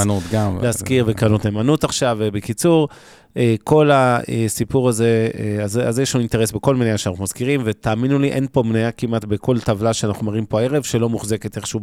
[0.62, 2.88] להזכיר וקרנות נאמנות עכשיו, ובקיצור,
[3.36, 8.18] אה, כל הסיפור הזה, אה, אז, אז יש לנו אינטרס בכל מניה שאנחנו מזכירים, ותאמינו
[8.18, 11.80] לי, אין פה מניה כמעט בכל טבלה שאנחנו מראים פה הערב, שלא מוחזקת איכשהו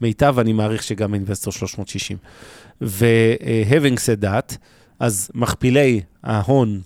[0.00, 2.16] במיטב, ואני מעריך שגם אינבסטור 360.
[2.82, 4.56] ו-having said that,
[5.00, 6.80] אז מכפילי ההון,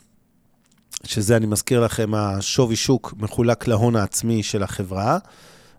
[1.04, 5.18] שזה, אני מזכיר לכם, השווי שוק מחולק להון העצמי של החברה,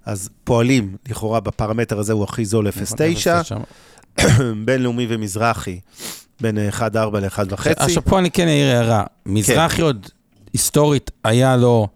[0.06, 4.21] אז פועלים, לכאורה, בפרמטר הזה הוא הכי זול 0.9,
[4.65, 5.80] בינלאומי ומזרחי,
[6.41, 7.69] בין 1.4 ל-1.5.
[7.78, 9.04] עכשיו פה אני כן אעיר הערה.
[9.25, 10.10] מזרחי עוד
[10.54, 11.88] היסטורית היה לו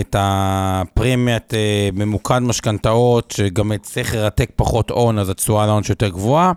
[0.00, 6.52] את הפרמיית אה, ממוקד משכנתאות, שגם צריך לרתק פחות הון, אז התשואה להון שיותר גבוהה.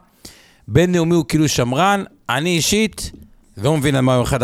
[0.67, 3.11] בינלאומי הוא כאילו שמרן, אני אישית
[3.57, 4.35] לא מבין על מה הוא 1.44,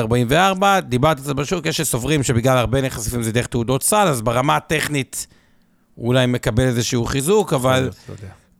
[0.81, 4.55] דיברתי על זה בשוק, יש שסוברים שבגלל הרבה נכסים זה דרך תעודות סל, אז ברמה
[4.55, 5.27] הטכנית
[5.95, 7.89] הוא אולי מקבל איזשהו חיזוק, אבל...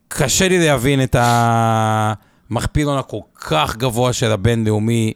[0.08, 5.12] קשה לי להבין את המכפיל הון הכל כך גבוה של הבינלאומי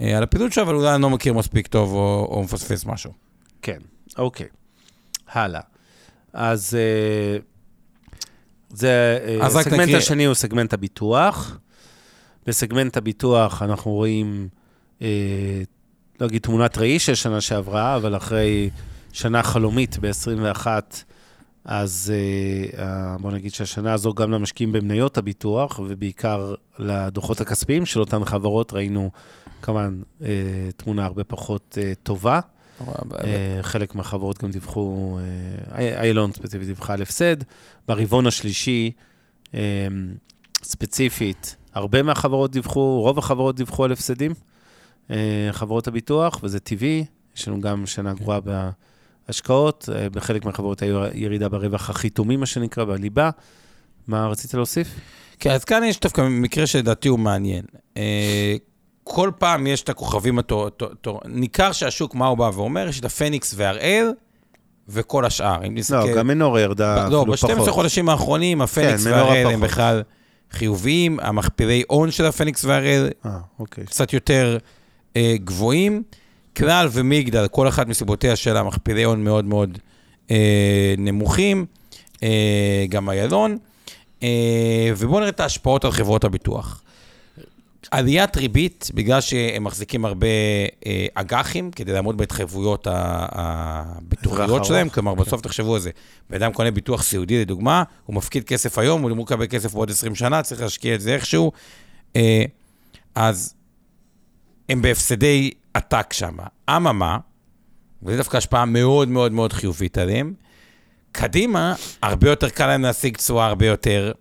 [0.00, 3.12] אה, על הפעילות שלו, אבל אולי אני לא מכיר מספיק טוב או, או מפספס משהו.
[3.62, 3.78] כן,
[4.18, 4.46] אוקיי.
[5.32, 5.60] הלאה.
[6.32, 7.38] אז אה,
[8.70, 11.58] זה, אה, הסגמנט נקריא- השני הוא סגמנט הביטוח.
[12.46, 14.48] בסגמנט הביטוח אנחנו רואים,
[15.02, 15.62] אה,
[16.20, 18.70] לא אגיד תמונת ראי של שנה שעברה, אבל אחרי
[19.12, 20.66] שנה חלומית ב-21,
[21.64, 22.12] אז
[22.78, 28.72] אה, בוא נגיד שהשנה הזו גם למשקיעים במניות הביטוח, ובעיקר לדוחות הכספיים של אותן חברות,
[28.72, 29.10] ראינו
[29.62, 30.28] כמובן אה,
[30.76, 32.40] תמונה הרבה פחות אה, טובה.
[33.24, 35.18] אה, חלק מהחברות גם דיווחו,
[35.72, 37.36] אה, איילון ספציפית דיווחה על הפסד.
[37.88, 38.90] ברבעון השלישי,
[39.54, 39.60] אה,
[40.62, 44.34] ספציפית, הרבה מהחברות דיווחו, רוב החברות דיווחו על הפסדים,
[45.10, 47.04] אה, חברות הביטוח, וזה טבעי,
[47.36, 48.38] יש לנו גם שנה גרועה
[49.28, 53.30] בהשקעות, אה, בחלק מהחברות היו ירידה ברווח החיתומי, מה שנקרא, בליבה.
[54.08, 54.88] מה רצית להוסיף?
[55.38, 57.64] כן, אז כאן יש דווקא מקרה שלדעתי הוא מעניין.
[57.96, 58.56] אה,
[59.04, 60.70] כל פעם יש את הכוכבים התור...
[61.24, 62.88] ניכר שהשוק, מה הוא בא ואומר?
[62.88, 64.12] יש את הפניקס והראל
[64.88, 65.66] וכל השאר.
[65.66, 65.96] אם נסתכל...
[65.96, 67.50] לא, גם מנור ירדה לא, אפילו פחות.
[67.50, 69.60] ב-12 חודשים האחרונים, הפניקס כן, מנורה והראל הם.
[69.60, 70.02] בכלל
[70.52, 73.84] חיוביים, המכפילי הון של הפניקס והראל אה, אוקיי.
[73.86, 74.58] קצת יותר
[75.16, 76.02] אה, גבוהים.
[76.56, 79.78] כלל ומגדל, כל אחת מסיבותיה של המכפילי הון מאוד מאוד
[80.30, 81.66] אה, נמוכים,
[82.22, 83.58] אה, גם איילון.
[84.22, 86.82] אה, ובואו נראה את ההשפעות על חברות הביטוח.
[87.90, 90.26] עליית ריבית, בגלל שהם מחזיקים הרבה
[90.86, 94.64] אה, אג"חים, כדי לעמוד בהתחייבויות הביטוחיות.
[94.64, 95.90] שלהם, כלומר, בסוף תחשבו על זה.
[96.30, 99.90] בן אדם קונה ביטוח סיעודי, לדוגמה, הוא מפקיד כסף היום, הוא אמור לקבל כסף בעוד
[99.90, 101.52] 20 שנה, צריך להשקיע את זה איכשהו.
[102.16, 102.44] אה,
[103.14, 103.54] אז
[104.68, 106.36] הם בהפסדי עתק שם.
[106.70, 107.18] אממה,
[108.02, 110.34] וזו דווקא השפעה מאוד מאוד מאוד חיובית עליהם,
[111.12, 114.12] קדימה, הרבה יותר קל להם להשיג תשואה הרבה יותר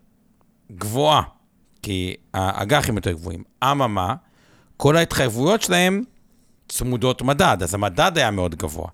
[0.71, 1.21] גבוהה,
[1.81, 3.43] כי האג"חים יותר גבוהים.
[3.63, 4.15] אממה,
[4.77, 6.03] כל ההתחייבויות שלהם
[6.69, 8.87] צמודות מדד, אז המדד היה מאוד גבוה.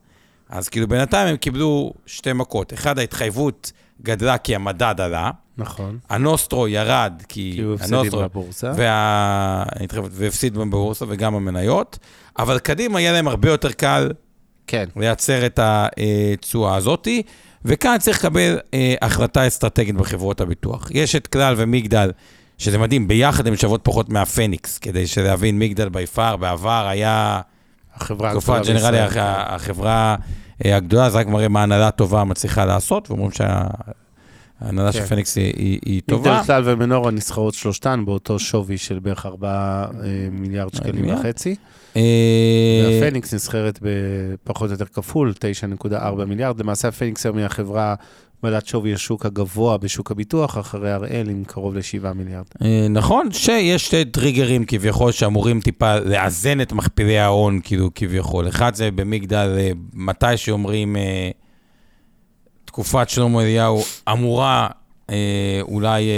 [0.49, 2.73] אז כאילו בינתיים הם קיבלו שתי מכות.
[2.73, 3.71] אחד, ההתחייבות
[4.01, 5.97] גדלה כי המדד עלה, נכון.
[6.09, 7.51] הנוסטרו ירד כי...
[7.55, 8.71] כי הוא הנוסטרו- בבורסה.
[8.75, 9.63] וה...
[10.11, 11.99] והפסיד בבורסה וגם המניות,
[12.39, 14.11] אבל קדימה יהיה להם הרבה יותר קל
[14.67, 14.85] כן.
[14.95, 17.23] לייצר את התשואה הזאתי,
[17.65, 20.87] וכאן צריך לקבל אה, החלטה אסטרטגית בחברות הביטוח.
[20.91, 22.11] יש את כלל ומגדל,
[22.57, 27.41] שזה מדהים, ביחד הן שוות פחות מהפניקס, כדי להבין, מגדל ביפר בעבר היה
[27.95, 30.15] החברה הגדולה ג'נרלי, החברה
[30.65, 35.05] אה, הגדולה, זה רק מראה מה הנהלה טובה מצליחה לעשות, ואומרים שההנהלה של כן.
[35.05, 36.43] פניקס היא- היא היא מגדל טובה.
[36.45, 39.85] כלל ומנורה נסחרות שלושתן באותו שווי של בערך 4
[40.31, 41.19] מיליארד שקלים מיליארד.
[41.19, 41.55] וחצי.
[41.97, 42.01] אה,
[43.01, 45.85] והפניקס נסחרת בפחות או יותר כפול, 9.4
[46.25, 46.59] מיליארד.
[46.59, 47.95] למעשה הפניקס היום היא החברה
[48.43, 52.45] בעלת שווי השוק הגבוה בשוק הביטוח, אחרי הראל עם קרוב ל-7 מיליארד.
[52.61, 58.47] אה, נכון שיש שתי טריגרים כביכול שאמורים טיפה לאזן את מכפילי ההון, כאילו, כביכול.
[58.47, 61.29] אחד זה במגדל, אה, מתי שאומרים, אה,
[62.65, 64.67] תקופת שלמה אליהו אמורה
[65.61, 66.09] אולי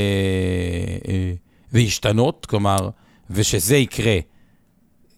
[1.73, 2.89] להשתנות, כלומר,
[3.29, 4.17] ושזה יקרה.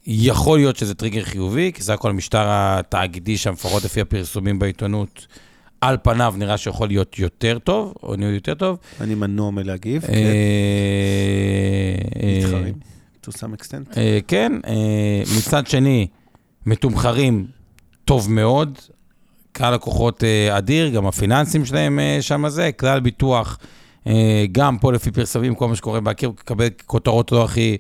[0.08, 5.28] יכול להיות שזה טריגר חיובי, כי זה הכל המשטר התאגידי שם, לפחות לפי הפרסומים בעיתונות,
[5.82, 8.78] על פניו נראה שיכול להיות יותר טוב, או ניהול יותר טוב.
[9.02, 10.20] אני מנוע מלהגיב, כן, אה,
[12.24, 12.74] אה, מתחרים,
[13.26, 13.98] to some extent.
[13.98, 16.08] אה, כן, אה, מצד שני,
[16.66, 17.48] מתומחרים
[18.06, 18.78] טוב מאוד,
[19.52, 23.58] קהל לקוחות אה, אדיר, גם הפיננסים שלהם אה, שם זה, כלל ביטוח,
[24.08, 27.78] אה, גם פה לפי פרסמים, כל מה שקורה בהכיר, מקבל כותרות לא הכי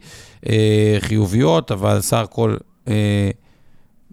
[0.49, 2.55] אה, חיוביות, אבל סך הכל,
[2.87, 3.29] אה,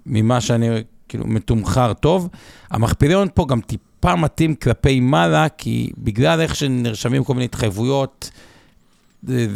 [0.07, 0.69] ממה שאני,
[1.09, 2.29] כאילו, מתומחר טוב.
[2.71, 8.31] המכפילי הון פה גם טיפה מתאים כלפי מעלה, כי בגלל איך שנרשמים כל מיני התחייבויות,
[9.29, 9.47] אה,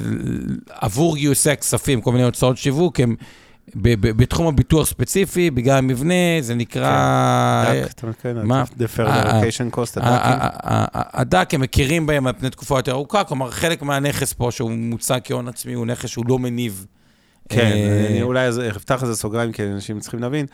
[0.69, 3.15] עבור גיוסי הכספים, כל מיני הוצאות שיווק, הם
[3.77, 6.89] בתחום הביטוח ספציפי, בגלל המבנה, זה נקרא...
[7.67, 8.51] אה, דק, אתה מתכוון?
[8.53, 10.01] deferred אה, allocation cost,
[10.95, 15.21] הדק, הם מכירים בהם על פני תקופה יותר ארוכה, כלומר, חלק מהנכס פה שהוא מוצג
[15.25, 16.87] כהון עצמי הוא נכס שהוא לא מניב.
[17.49, 20.47] כן, אה, אולי אפתח איזה סוגריים, כי אנשים צריכים להבין.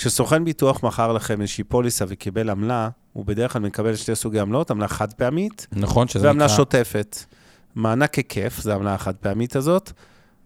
[0.00, 4.70] כשסוכן ביטוח מכר לכם איזושהי פוליסה וקיבל עמלה, הוא בדרך כלל מקבל שתי סוגי עמלות,
[4.70, 6.56] עמלה חד פעמית נכון, שזה ועמלה נקרא...
[6.56, 7.16] שוטפת.
[7.74, 9.92] מענק היקף, זו העמלה החד פעמית הזאת.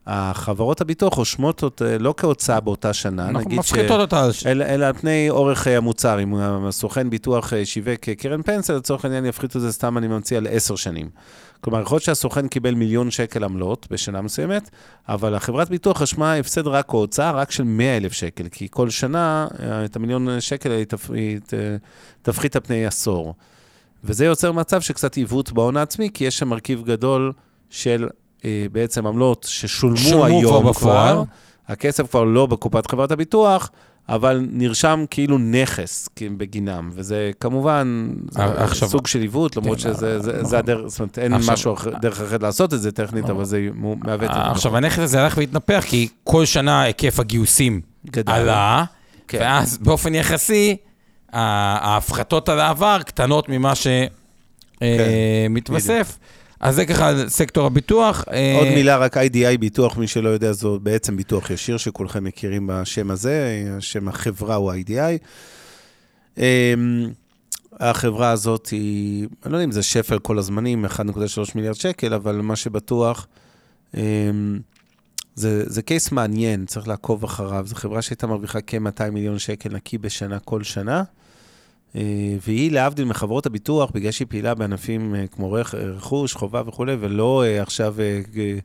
[0.07, 3.73] החברות הביטוח רושמות אותה לא כהוצאה באותה שנה, אנחנו נגיד ש...
[3.73, 6.23] מפחיתות אותה אלא, על פני אורך המוצר.
[6.23, 6.35] אם
[6.69, 10.37] הסוכן ביטוח אה, שיווק אה, קרן פנסיה, לצורך העניין יפחיתו את זה סתם, אני ממציא,
[10.37, 11.11] על עשר שנים.
[11.65, 14.71] כלומר, יכול להיות שהסוכן קיבל מיליון שקל עמלות בשנה מסוימת,
[15.09, 18.91] אבל החברת ביטוח רשמה הפסד רק או הוצאה רק של 100 אלף שקל, כי כל
[18.91, 21.55] שנה אה, את המיליון שקל היא תפ- היא ת-
[22.23, 23.35] תפחית על פני עשור.
[24.05, 27.33] וזה יוצר מצב שקצת עיוות בהון העצמי, כי יש שם מרכיב גדול
[27.71, 28.09] של
[28.45, 30.73] אה, בעצם עמלות ששולמו שולמו היום.
[30.73, 31.23] כבר,
[31.69, 33.71] הכסף כבר לא בקופת חברת הביטוח,
[34.09, 39.83] אבל נרשם כאילו נכס בגינם, וזה כמובן זה אה, עכשיו- סוג של עיוות, למרות כן,
[39.83, 40.45] שזה זה, נכון.
[40.45, 43.45] זה הדרך, זאת אומרת, אין עכשיו- משהו אחר, דרך אחרת לעשות את זה טכנית, אבל
[43.45, 44.41] זה מעוות את זה.
[44.41, 48.33] עכשיו, הנכס הזה הלך והתנפח, כי כל שנה היקף הגיוסים גדל.
[48.33, 48.85] עלה,
[49.29, 49.39] כן.
[49.41, 50.77] ואז באופן יחסי,
[51.33, 53.73] ההפחתות על העבר קטנות ממה
[55.51, 56.19] שמתווסף.
[56.65, 58.25] אז זה ככה סקטור הביטוח.
[58.33, 62.67] אה, עוד מילה, רק IDI ביטוח, מי שלא יודע, זו בעצם ביטוח ישיר, שכולכם מכירים
[62.67, 65.25] בשם הזה, שם החברה הוא IDI.
[66.39, 66.43] אמ,
[67.73, 70.91] החברה הזאת היא, אני לא יודע אם זה שפל כל הזמנים, 1.3
[71.55, 73.27] מיליארד שקל, אבל מה שבטוח,
[73.97, 74.61] אמ,
[75.35, 77.67] זה, זה קייס מעניין, צריך לעקוב אחריו.
[77.67, 81.03] זו חברה שהייתה מרוויחה כ-200 מיליון שקל נקי בשנה כל שנה,
[82.41, 87.45] והיא, להבדיל מחברות הביטוח, בגלל שהיא פעילה בענפים אה, כמו רכ- רכוש, חובה וכולי, ולא
[87.45, 88.59] אה, עכשיו אה, אה,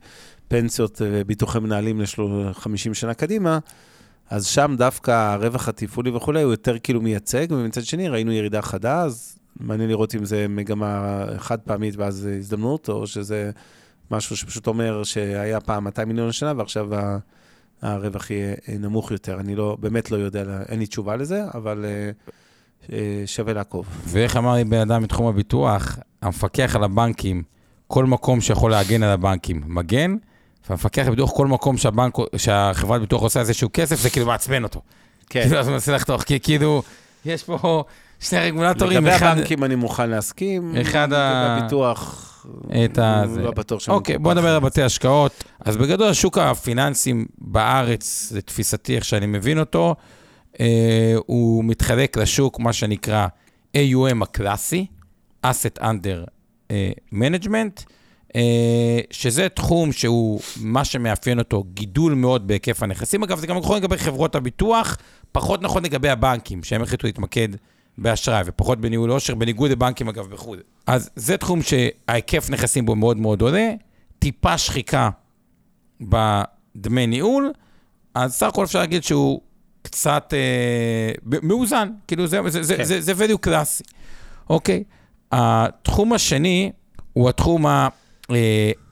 [0.48, 3.58] פנסיות וביטוחי מנהלים ל-50 שנה קדימה,
[4.30, 9.02] אז שם דווקא הרווח התפעולי וכולי הוא יותר כאילו מייצג, ומצד שני ראינו ירידה חדה,
[9.02, 13.50] אז מעניין לראות אם זה מגמה חד פעמית ואז הזדמנות, או שזה
[14.10, 16.88] משהו שפשוט אומר שהיה פעם 200 מיליון לשנה ועכשיו
[17.82, 19.40] הרווח יהיה אה, נמוך יותר.
[19.40, 22.10] אני לא, באמת לא יודע, אין לי תשובה לזה, אבל אה, אה,
[23.26, 23.86] שווה לעקוב.
[24.06, 27.42] ואיך אמר לי בן אדם מתחום הביטוח, המפקח על הבנקים,
[27.86, 30.16] כל מקום שיכול להגן על הבנקים, מגן,
[30.68, 34.80] והמפקח בביטוח, כל מקום שהבנק, שהחברת ביטוח עושה איזשהו כסף, זה כאילו מעצבן אותו.
[35.30, 35.42] כן.
[35.42, 36.82] כאילו, אז הוא מנסה לחתוך, כי כאילו,
[37.24, 37.84] יש פה
[38.20, 39.26] שני רגולטורים, לגבי אחד...
[39.26, 40.76] הבנקים אני מוכן להסכים.
[40.80, 42.26] אחד ה- הביטוח,
[42.84, 43.22] את ה...
[43.26, 43.40] זה.
[43.42, 43.96] לא בטוח שאני...
[43.96, 45.44] אוקיי, בוא נדבר על בתי השקעות.
[45.60, 49.94] אז בגדול, השוק הפיננסים בארץ, לתפיסתי, איך שאני מבין אותו,
[51.26, 53.26] הוא מתחלק לשוק, מה שנקרא
[53.76, 54.86] AUM הקלאסי,
[55.46, 56.26] Asset Under
[56.70, 57.84] אה, Management,
[58.36, 63.22] אה, שזה תחום שהוא, מה שמאפיין אותו, גידול מאוד בהיקף הנכסים.
[63.22, 64.96] אגב, זה גם נכון לגבי חברות הביטוח,
[65.32, 67.48] פחות נכון לגבי הבנקים, שהם החליטו להתמקד
[67.98, 70.60] באשראי ופחות בניהול עושר, בניגוד לבנקים, אגב, בחו"ל.
[70.86, 73.70] אז זה תחום שההיקף נכסים בו מאוד מאוד עולה,
[74.18, 75.10] טיפה שחיקה
[76.00, 77.52] בדמי ניהול,
[78.14, 79.40] אז סך הכל אפשר להגיד שהוא
[79.82, 82.84] קצת אה, מאוזן, כאילו זה, זה, זה, כן.
[82.84, 83.84] זה, זה value קלאסי,
[84.50, 84.84] אוקיי?
[85.32, 86.72] התחום השני
[87.12, 87.66] הוא התחום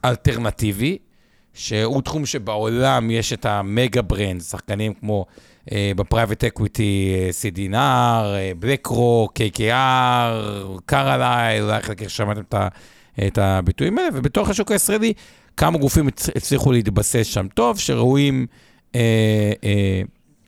[0.04, 0.98] האלטרנטיבי,
[1.54, 5.26] שהוא תחום שבעולם יש את המגה brand, שחקנים כמו
[5.72, 7.74] אה, ב-private equity, CD&R,
[8.58, 12.54] בלקרוק, KKR, קרלייל, אולי חלקכם שמעתם את,
[13.26, 15.12] את הביטויים האלה, ובתוך השוק הישראלי
[15.56, 18.46] כמה גופים הצ- הצליחו להתבסס שם טוב, שראויים
[18.94, 19.00] אה,
[19.64, 20.02] אה,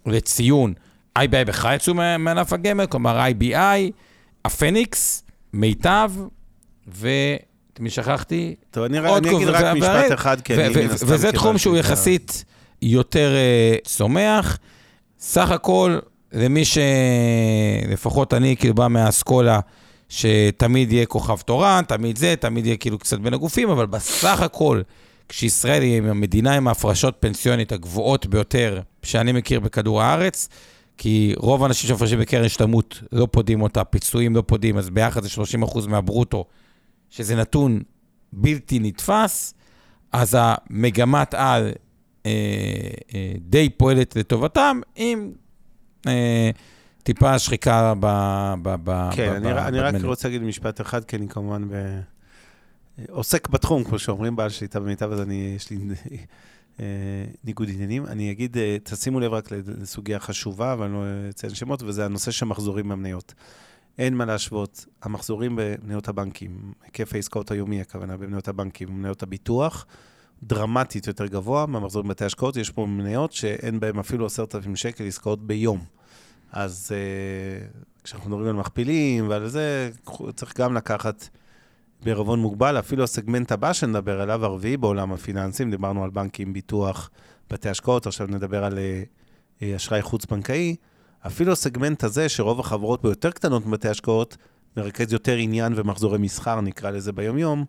[0.07, 0.73] לציון.
[1.19, 3.91] IBI בכלל יצאו מענף הגמל, כלומר IBI,
[4.45, 6.11] הפניקס, מיטב,
[6.89, 8.55] ואת מי שכחתי?
[8.71, 11.07] טוב, אני אני אגיד רק ו- משפט ו- אחד, כי ו- אני ו- מן הסתם
[11.09, 12.45] וזה תחום שהוא יחסית
[12.83, 14.59] יותר אה, צומח.
[15.21, 15.99] סך הכל,
[16.33, 19.61] למי שלפחות אני כאילו בא מהאסכולה,
[20.09, 24.81] שתמיד יהיה כוכב תורן, תמיד זה, תמיד יהיה כאילו קצת בין הגופים, אבל בסך הכל,
[25.31, 30.49] כשישראל היא המדינה עם ההפרשות פנסיונית הגבוהות ביותר שאני מכיר בכדור הארץ,
[30.99, 35.29] כי רוב האנשים שמפרישים בקרן השתלמות לא פודים אותה, פיצויים לא פודים, אז ביחד זה
[35.63, 36.45] 30% מהברוטו,
[37.11, 37.83] שזה נתון
[38.33, 39.55] בלתי נתפס,
[40.13, 41.73] אז המגמת על
[42.27, 42.31] אה,
[43.15, 45.33] אה, די פועלת לטובתם, עם
[46.07, 46.51] אה,
[47.03, 48.07] טיפה שחיקה ב...
[48.63, 51.29] ב, ב כן, ב, אני, ב, אני רק בדמי רוצה להגיד משפט אחד, כי אני
[51.29, 52.01] כמובן ב...
[53.09, 55.79] עוסק בתחום, כמו שאומרים, בעל שליטה במיטב, אז אני, יש לי
[56.81, 56.85] אה,
[57.45, 58.07] ניגוד עניינים.
[58.07, 62.47] אני אגיד, אה, תשימו לב רק לסוגיה חשובה, ואני לא אציין שמות, וזה הנושא של
[62.47, 63.35] מחזורים במניות.
[63.99, 69.87] אין מה להשוות, המחזורים במניות הבנקים, היקף העסקאות היומי, הכוונה במניות הבנקים ומניות הביטוח,
[70.43, 72.57] דרמטית יותר גבוה מהמחזורים בבתי השקעות.
[72.57, 75.85] יש פה מניות שאין בהן אפילו עשרת אלפים שקל עסקאות ביום.
[76.53, 79.91] אז uh, כשאנחנו מדברים על מכפילים ועל זה,
[80.35, 81.29] צריך גם לקחת
[82.05, 87.11] בערבון מוגבל, אפילו הסגמנט הבא שנדבר עליו, הרביעי בעולם הפיננסים, דיברנו על בנקים, ביטוח,
[87.51, 90.77] בתי השקעות, עכשיו נדבר על uh, uh, אשראי חוץ-בנקאי,
[91.27, 94.37] אפילו הסגמנט הזה, שרוב החברות ביותר קטנות מבתי השקעות,
[94.77, 97.65] מרכז יותר עניין ומחזורי מסחר, נקרא לזה ביומיום,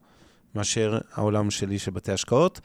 [0.56, 2.62] מאשר העולם שלי של בתי השקעות.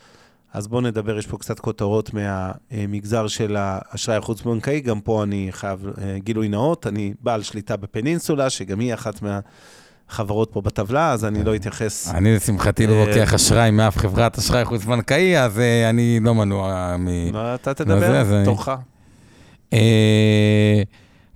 [0.52, 5.86] אז בואו נדבר, יש פה קצת כותרות מהמגזר של האשראי החוץ-בנקאי, גם פה אני חייב
[5.98, 9.22] אה, גילוי נאות, אני בעל שליטה בפנינסולה, שגם היא אחת
[10.10, 12.08] מהחברות פה בטבלה, אז אני לא אתייחס.
[12.14, 16.96] אני לשמחתי לא אה, לוקח אשראי מאף חברת אשראי חוץ-בנקאי, אז אה, אני לא מנוע
[16.98, 17.08] מ...
[17.32, 18.68] לא, אתה תדבר, תורך.
[19.72, 20.82] אה,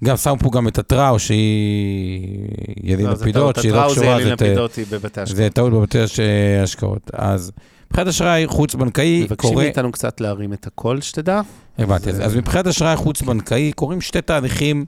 [0.04, 2.48] גם שמו פה גם את הטראו, שהיא
[2.82, 5.36] ילין לא, לפידות, טעות, שהיא לא הטראו זה קשורה, ילין לפידות היא בבתי השקעות.
[5.36, 6.20] זה טעות בבתי הש-
[6.62, 7.10] השקעות.
[7.12, 7.52] אז
[7.90, 9.64] מבחינת אשראי חוץ-בנקאי מבקשים קורה...
[9.64, 11.40] מאיתנו קצת להרים את הקול, שתדע.
[11.78, 12.10] הבנתי.
[12.10, 14.84] אז- מבחינת אשראי חוץ-בנקאי קורים שתי תהליכים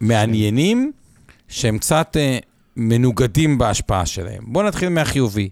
[0.00, 0.92] מעניינים,
[1.48, 2.38] שהם קצת אה,
[2.76, 4.42] מנוגדים בהשפעה שלהם.
[4.46, 5.48] בואו נתחיל מהחיובי.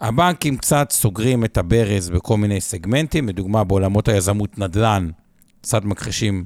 [0.00, 5.10] הבנקים קצת סוגרים את הברז בכל מיני סגמנטים, לדוגמה בעולמות היזמות נדל"ן,
[5.60, 6.44] קצת מכחישים,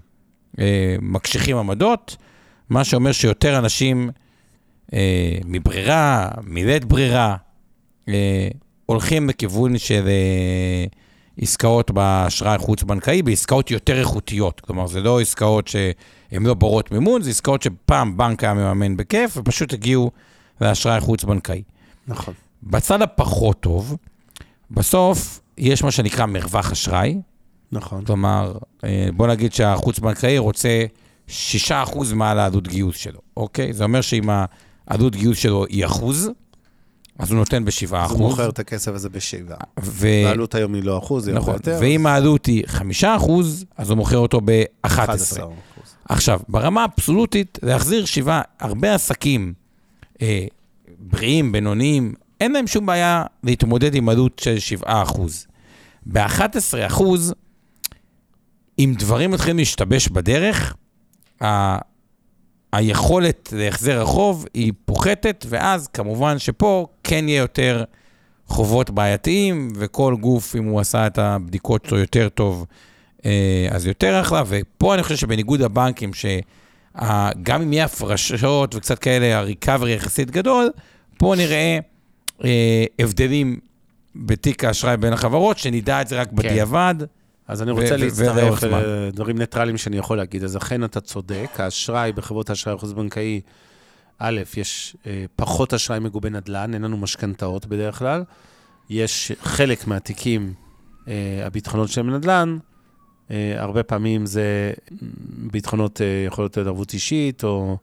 [0.59, 2.17] אה, מקשיחים עמדות,
[2.71, 4.11] מה שאומר שיותר אנשים
[4.93, 7.37] אה, מברירה, מלית ברירה,
[8.09, 8.49] אה,
[8.87, 10.85] הולכים בכיוון של אה,
[11.41, 14.61] עסקאות באשראי חוץ-בנקאי, בעסקאות יותר איכותיות.
[14.61, 15.69] כלומר, זה לא עסקאות
[16.31, 20.11] שהן לא בורות מימון, זה עסקאות שפעם בנק היה מממן בכיף, ופשוט הגיעו
[20.61, 21.63] לאשראי חוץ-בנקאי.
[22.07, 22.35] נכון.
[22.63, 23.97] בצד הפחות טוב,
[24.71, 27.21] בסוף יש מה שנקרא מרווח אשראי,
[27.73, 28.05] נכון.
[28.05, 30.85] כלומר, אה, בוא נגיד שהחוץ-בנקאי רוצה
[31.29, 31.33] 6%
[32.15, 33.73] מעל העלות גיוס שלו, אוקיי?
[33.73, 34.31] זה אומר שאם
[34.87, 36.31] העלות גיוס שלו היא אחוז,
[37.19, 37.97] אז הוא נותן ב-7%.
[37.97, 39.57] אז הוא מוכר את הכסף הזה בשבע.
[39.81, 40.09] ו...
[40.27, 41.79] העלות היום היא לא אחוז, היא נכון, יותר.
[41.81, 42.65] ואם העלות היא
[43.03, 43.31] 5%,
[43.77, 45.41] אז הוא מוכר אותו ב-11.
[46.09, 46.19] 11 אחוז.
[46.19, 49.55] עכשיו, ברמה האבסולוטית, להחזיר שבעה, הרבה עסקים
[50.23, 50.47] אה,
[50.99, 55.47] בריאים, בינוניים, אין להם שום בעיה להתמודד עם עלות של 7 אחוז.
[56.07, 56.47] ב-11
[56.87, 57.35] אחוז,
[58.79, 60.75] אם דברים מתחילים להשתבש בדרך,
[61.43, 61.79] ה-
[62.73, 67.85] היכולת להחזר החוב היא פוחתת, ואז כמובן שפה כן יהיה יותר
[68.47, 72.67] חובות בעייתיים, וכל גוף, אם הוא עשה את הבדיקות שלו יותר טוב,
[73.71, 74.43] אז יותר אחלה.
[74.49, 80.71] ופה אני חושב שבניגוד לבנקים, שגם אם יהיה הפרשות וקצת כאלה, הריקאברי יחסית גדול,
[81.19, 81.79] פה נראה
[82.45, 83.59] אה, הבדלים
[84.17, 86.95] בתיק האשראי בין החברות, שנדע את זה רק בדיעבד.
[87.49, 88.63] אז אני רוצה להצטרף.
[88.63, 90.45] לדברים ניטרליים שאני יכול להגיד.
[90.45, 93.41] אז אכן אתה צודק, האשראי בחברות האשראי החוץ-בנקאי,
[94.19, 98.25] א', יש אה, פחות אשראי מגובה נדל"ן, אין לנו משכנתאות בדרך כלל.
[98.91, 100.53] יש חלק מהתיקים,
[101.09, 102.59] אה, הביטחונות שלהם נדל"ן,
[103.31, 104.73] אה, הרבה פעמים זה
[105.53, 107.77] ביטחונות, אה, יכול להיות ערבות אישית, או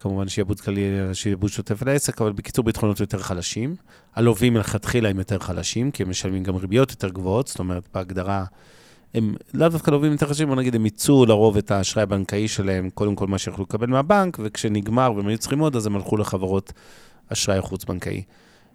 [0.00, 3.76] כמובן שיעבוד כללי, שיעבוד שוטף לעסק, אבל בקיצור, ביטחונות יותר חלשים.
[4.14, 8.44] הלווים מלכתחילה הם יותר חלשים, כי הם משלמים גם ריביות יותר גבוהות, זאת אומרת, בהגדרה,
[9.14, 12.90] הם לאו דווקא לווים יותר חלשים, בוא נגיד, הם מיצו לרוב את האשראי הבנקאי שלהם,
[12.90, 16.72] קודם כל מה שיכולו לקבל מהבנק, וכשנגמר והם היו צריכים עוד, אז הם הלכו לחברות
[17.32, 18.22] אשראי חוץ-בנקאי.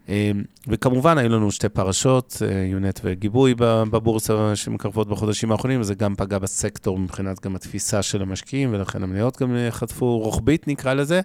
[0.09, 0.31] אה,
[0.67, 6.37] וכמובן, היו לנו שתי פרשות, אה, יונט וגיבוי בבורסה שמקרבות בחודשים האחרונים, וזה גם פגע
[6.37, 11.21] בסקטור מבחינת גם התפיסה של המשקיעים, ולכן המניות גם אה, חטפו רוחבית, נקרא לזה.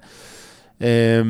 [0.82, 1.20] אה,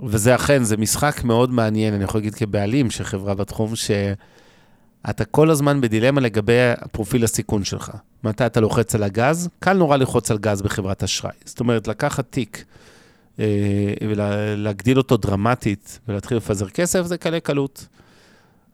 [0.00, 5.50] וזה אכן, זה משחק מאוד מעניין, אני יכול להגיד כבעלים של חברה בתחום, שאתה כל
[5.50, 7.90] הזמן בדילמה לגבי פרופיל הסיכון שלך.
[8.24, 9.48] מתי אתה לוחץ על הגז?
[9.58, 11.34] קל נורא ללחוץ על גז בחברת אשראי.
[11.44, 12.64] זאת אומרת, לקחת תיק
[13.38, 17.86] ולהגדיל אותו דרמטית ולהתחיל לפזר כסף, זה קלה קלות.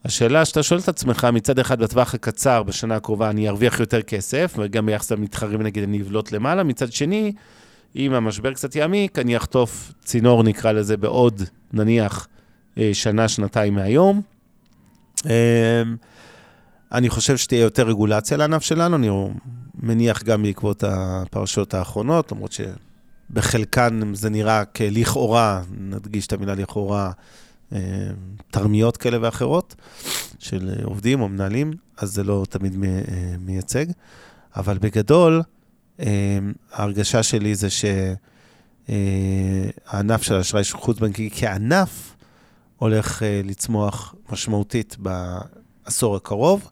[0.04, 4.54] השאלה שאתה שואל את עצמך, מצד אחד בטווח הקצר, בשנה הקרובה אני ארוויח יותר כסף,
[4.58, 7.32] וגם ביחס למתחרים, נגיד, אני אבלוט למעלה, מצד שני,
[7.96, 11.42] אם המשבר קצת יעמיק, אני אחטוף צינור, נקרא לזה, בעוד,
[11.72, 12.28] נניח,
[12.78, 14.20] אה, שנה, שנתיים מהיום.
[15.26, 15.82] אה,
[16.92, 19.10] אני חושב שתהיה יותר רגולציה לענף שלנו, אני
[19.82, 22.52] מניח גם בעקבות הפרשות האחרונות, למרות
[23.30, 27.10] שבחלקן זה נראה כלכאורה, נדגיש את המילה לכאורה,
[27.72, 27.78] אה,
[28.50, 29.74] תרמיות כאלה ואחרות
[30.38, 32.88] של עובדים או מנהלים, אז זה לא תמיד אה,
[33.38, 33.86] מייצג.
[34.56, 35.42] אבל בגדול,
[36.00, 36.38] אה,
[36.72, 37.68] ההרגשה שלי זה
[38.88, 42.14] שהענף של האשראי חוץ-בנקי כענף
[42.76, 46.70] הולך לצמוח משמעותית בעשור הקרוב,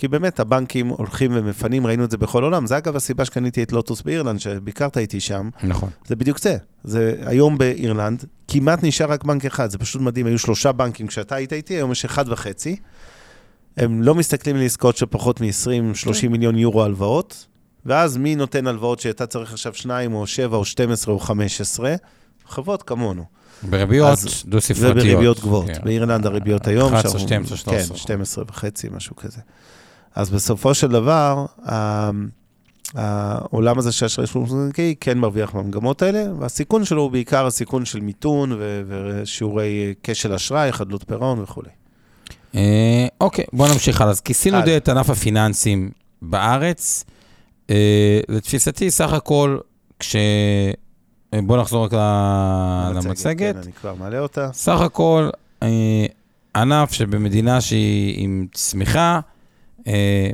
[0.00, 2.66] כי באמת הבנקים הולכים ומפנים, ראינו את זה בכל העולם.
[2.66, 5.48] זה אגב הסיבה שקניתי את לוטוס באירלנד, שביקרת איתי שם.
[5.62, 5.90] נכון.
[6.06, 6.56] זה בדיוק זה.
[6.84, 11.34] זה היום באירלנד, כמעט נשאר רק בנק אחד, זה פשוט מדהים, היו שלושה בנקים כשאתה
[11.34, 12.76] היית איתי, היום יש אחד וחצי.
[13.76, 17.46] הם לא מסתכלים לעסקאות של פחות מ-20-30 מיליון יורו הלוואות,
[17.86, 21.94] ואז מי נותן הלוואות שאתה צריך עכשיו שניים או שבע או 12 או 15?
[22.46, 23.24] חברות כמונו.
[23.62, 24.90] בריביות דו-ספרתיות.
[24.96, 25.66] ובריביות גבוהות.
[25.66, 25.80] כן.
[25.84, 26.94] באירלנד הריביות היום...
[26.94, 27.96] 11, שאנחנו- 12, 13.
[27.96, 29.40] כן, 12 וחצי, משהו כזה.
[30.14, 31.46] אז בסופו של דבר,
[32.94, 38.00] העולם הזה של אשראי חוץ-בנקאי כן מרוויח מהמגמות האלה, והסיכון שלו הוא בעיקר הסיכון של
[38.00, 41.68] מיתון ו- ושיעורי כשל אשראי, חדלות פירעון וכולי.
[42.54, 44.10] אה, אוקיי, בוא נמשיך הלאה.
[44.10, 44.62] אז כיסינו.
[44.64, 45.90] די את ענף הפיננסים
[46.22, 47.04] בארץ.
[47.70, 49.58] אה, לתפיסתי, סך הכל,
[49.98, 50.16] כש...
[51.34, 51.92] אה, בוא נחזור רק
[52.94, 53.54] למצגת.
[53.54, 54.50] כן, אני כבר מעלה אותה.
[54.52, 55.28] סך הכל,
[55.62, 56.06] אה,
[56.56, 59.20] ענף שבמדינה שהיא עם צמיחה,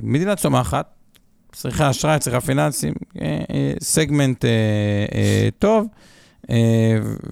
[0.02, 0.96] מדינה צומחת,
[1.52, 4.50] צריכה אשראי, צריכה פיננסים, אה, אה, סגמנט אה,
[5.14, 5.86] אה, טוב,
[6.50, 6.56] אה,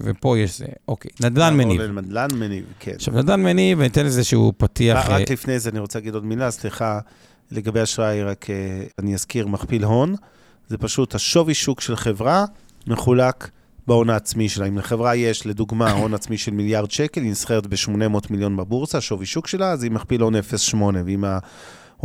[0.03, 0.65] ופה יש זה.
[0.87, 1.81] אוקיי, נדל"ן מניב.
[1.81, 2.91] נדל"ן מניב, כן.
[2.95, 5.09] עכשיו, נדל"ן מניב, אני אתן איזשהו פתיח.
[5.09, 6.99] אה, רק לפני זה אני רוצה להגיד עוד מילה, סליחה,
[7.51, 8.55] לגבי אשראי, רק אה,
[8.99, 10.15] אני אזכיר מכפיל הון.
[10.67, 12.45] זה פשוט השווי שוק של חברה
[12.87, 13.49] מחולק
[13.87, 14.65] בהון העצמי שלה.
[14.65, 19.25] אם לחברה יש, לדוגמה, הון עצמי של מיליארד שקל, היא נסחרת ב-800 מיליון בבורסה, שווי
[19.25, 21.23] שוק שלה, אז היא מכפיל הון 0.8, ואם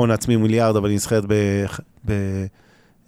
[0.09, 2.13] העצמי הוא מיליארד, אבל היא נסחרת ב...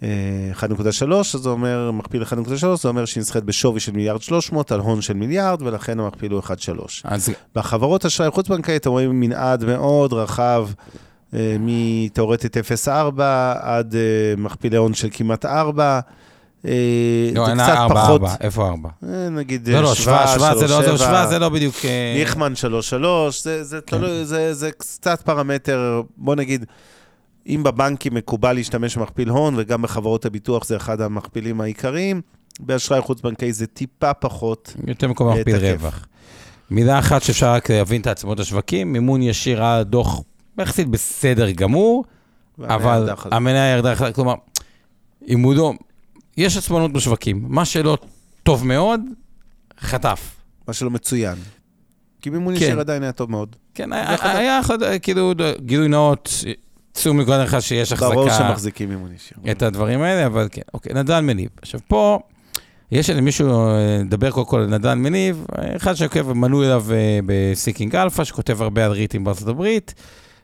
[0.03, 0.07] אה,
[0.53, 4.79] 1.3, אז זה אומר, מכפיל 1.3, זה אומר שהיא נסחרת בשווי של מיליארד 300 על
[4.79, 6.51] הון של מיליארד, ולכן המכפיל הוא 1.3.
[7.03, 10.67] אז בחברות אשראי חוץ-בנקאית אתם רואים מנעד מאוד רחב,
[11.33, 12.89] אה, מתאורטית 0.4
[13.61, 14.01] עד אה,
[14.37, 15.99] מכפילי הון של כמעט 4.
[16.65, 18.89] אה, לא, אין ארבע, פחות, ארבע, איפה ארבע?
[19.03, 21.75] אה, נגיד לא, לא, שווה, שווה זה לא, 3.7, שווה זה לא בדיוק...
[21.85, 22.61] אה, ליכמן 3.3,
[23.41, 23.97] זה, זה, כן.
[23.97, 26.65] תלוי, זה, זה קצת פרמטר, בוא נגיד,
[27.47, 32.21] אם בבנקים מקובל להשתמש במכפיל הון, וגם בחברות הביטוח זה אחד המכפילים העיקריים,
[32.59, 34.73] באשראי חוץ-בנקאי זה טיפה פחות.
[34.87, 35.55] יותר מקום מכפיל.
[35.55, 36.05] רווח.
[36.71, 40.21] מילה אחת שאפשר רק להבין את העצמות השווקים, מימון ישיר היה דוח
[40.59, 42.03] יחסית בסדר גמור,
[42.59, 44.15] אבל ירדה המניה ירדה, חזק.
[44.15, 44.33] כלומר,
[45.25, 45.73] עימודו,
[46.37, 47.97] יש עצמנות בשווקים, מה שלא
[48.43, 49.01] טוב מאוד,
[49.79, 50.35] חטף.
[50.67, 51.35] מה שלא מצוין.
[52.21, 52.61] כי מימון כן.
[52.65, 53.55] ישיר עדיין היה טוב מאוד.
[53.73, 54.59] כן, היה- היה
[55.01, 55.33] כאילו,
[55.65, 56.43] גילוי נאות,
[56.93, 59.37] צאו מנקודת הנחה שיש ברוב החזקה, שמחזיקים מימון ישיר.
[59.51, 61.49] את הדברים האלה, אבל כן, אוקיי, נדל"ן מניב.
[61.61, 62.19] עכשיו, פה
[62.91, 67.19] יש איזה מישהו, אה, נדבר קודם כל על נדל"ן מניב, אחד שעוקב, מנוי אליו אה,
[67.25, 69.93] בסיקינג אלפא, שכותב הרבה על ריטים בארצות הברית,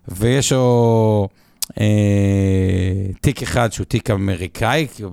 [0.08, 1.28] ויש לו
[3.22, 5.04] תיק אחד שהוא תיק אמריקאי, כי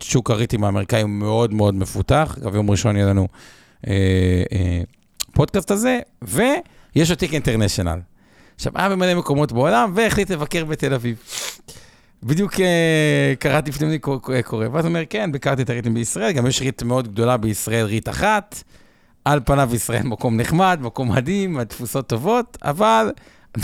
[0.00, 2.36] שוק הריטים האמריקאי הוא מאוד מאוד מפותח.
[2.42, 3.28] אגב, יום ראשון יהיה לנו
[3.86, 3.92] אה,
[4.52, 4.80] אה,
[5.32, 8.00] פודקאסט הזה, ויש לו תיק אינטרנשיונל.
[8.54, 11.16] עכשיו, היה במלא מקומות בעולם, והחליט לבקר בתל אביב.
[12.22, 14.40] בדיוק אה, קראתי לפני זה קורה,
[14.72, 18.08] ואז הוא אומר, כן, ביקרתי את הריטים בישראל, גם יש ריט מאוד גדולה בישראל, ריט
[18.08, 18.62] אחת.
[19.24, 23.12] על פניו ישראל מקום נחמד, מקום מדהים, התפוסות טובות, אבל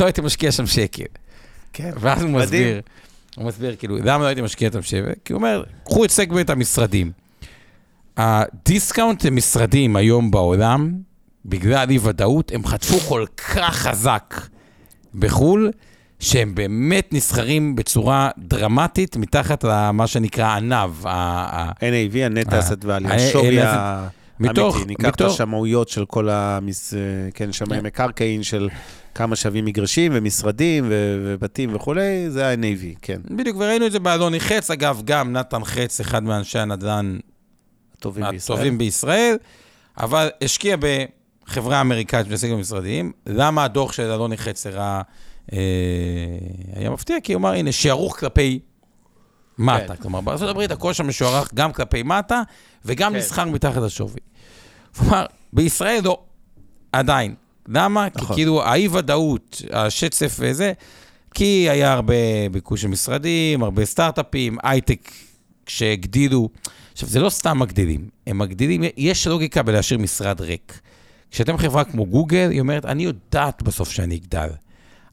[0.00, 1.04] לא הייתי משקיע שם שקל.
[1.72, 2.30] כן, ואז הוא.
[2.30, 2.80] מסביר,
[3.36, 5.12] הוא מסביר, כאילו, למה לא הייתי משקיע שם שקל?
[5.24, 7.12] כי הוא אומר, קחו את סגמנט המשרדים.
[8.16, 10.92] הדיסקאונט למשרדים היום בעולם,
[11.46, 14.34] בגלל אי-ודאות, הם חטפו כל כך חזק
[15.14, 15.70] בחו"ל,
[16.20, 21.06] שהם באמת נסחרים בצורה דרמטית מתחת למה שנקרא NAV.
[21.06, 22.14] ה- ה- NAV,
[22.58, 24.06] asset value, אה, השווי אה,
[24.40, 24.88] מתוך- האמיתי.
[24.88, 26.94] ניקח את מתוך- השמאויות של כל המס...
[27.34, 28.68] כן, שמאי מקרקעין של
[29.14, 33.20] כמה שווים מגרשים ומשרדים ו- ובתים וכולי, זה ה-NAV, כן.
[33.30, 37.18] בדיוק, וראינו את זה באלוני חץ, אגב, גם נתן חץ, אחד מאנשי הנדל"ן
[37.96, 38.56] הטובים בישראל.
[38.58, 39.36] הטובים בישראל,
[39.98, 40.76] אבל השקיע
[41.46, 43.12] בחברה אמריקאית שמתעסקת במשרדים.
[43.26, 45.02] למה הדוח של אלוני חץ הראה,
[45.52, 45.58] אה,
[46.76, 47.16] היה מפתיע?
[47.22, 48.60] כי הוא אמר, הנה, שערוך כלפי
[49.58, 49.86] מטה.
[49.96, 50.02] כן.
[50.02, 52.42] כלומר, בארצות הברית הכל שם משוערך גם כלפי מטה,
[52.84, 53.18] וגם כן.
[53.18, 54.20] נסחר מתחת לשווי.
[55.00, 56.18] אמר, בישראל לא,
[56.92, 57.34] עדיין.
[57.68, 58.10] למה?
[58.10, 58.36] כי נכון.
[58.36, 60.72] כאילו האי-ודאות, השצף וזה,
[61.34, 62.14] כי היה הרבה
[62.52, 65.10] ביקוש של משרדים, הרבה סטארט-אפים, הייטק
[65.66, 66.48] שהגדילו.
[66.92, 70.80] עכשיו, זה לא סתם מגדילים, הם מגדילים, יש לוגיקה בלהשאיר משרד ריק.
[71.30, 74.48] כשאתם חברה כמו גוגל, היא אומרת, אני יודעת בסוף שאני אגדל.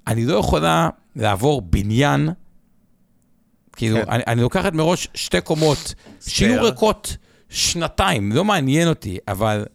[0.08, 2.30] אני לא יכולה לעבור בניין,
[3.76, 4.12] כאילו, כן.
[4.12, 5.94] אני, אני לוקחת מראש שתי קומות,
[6.28, 6.64] שיהיו.
[6.64, 7.18] ריקות
[7.50, 9.66] שנתיים, לא מעניין אותי, אבל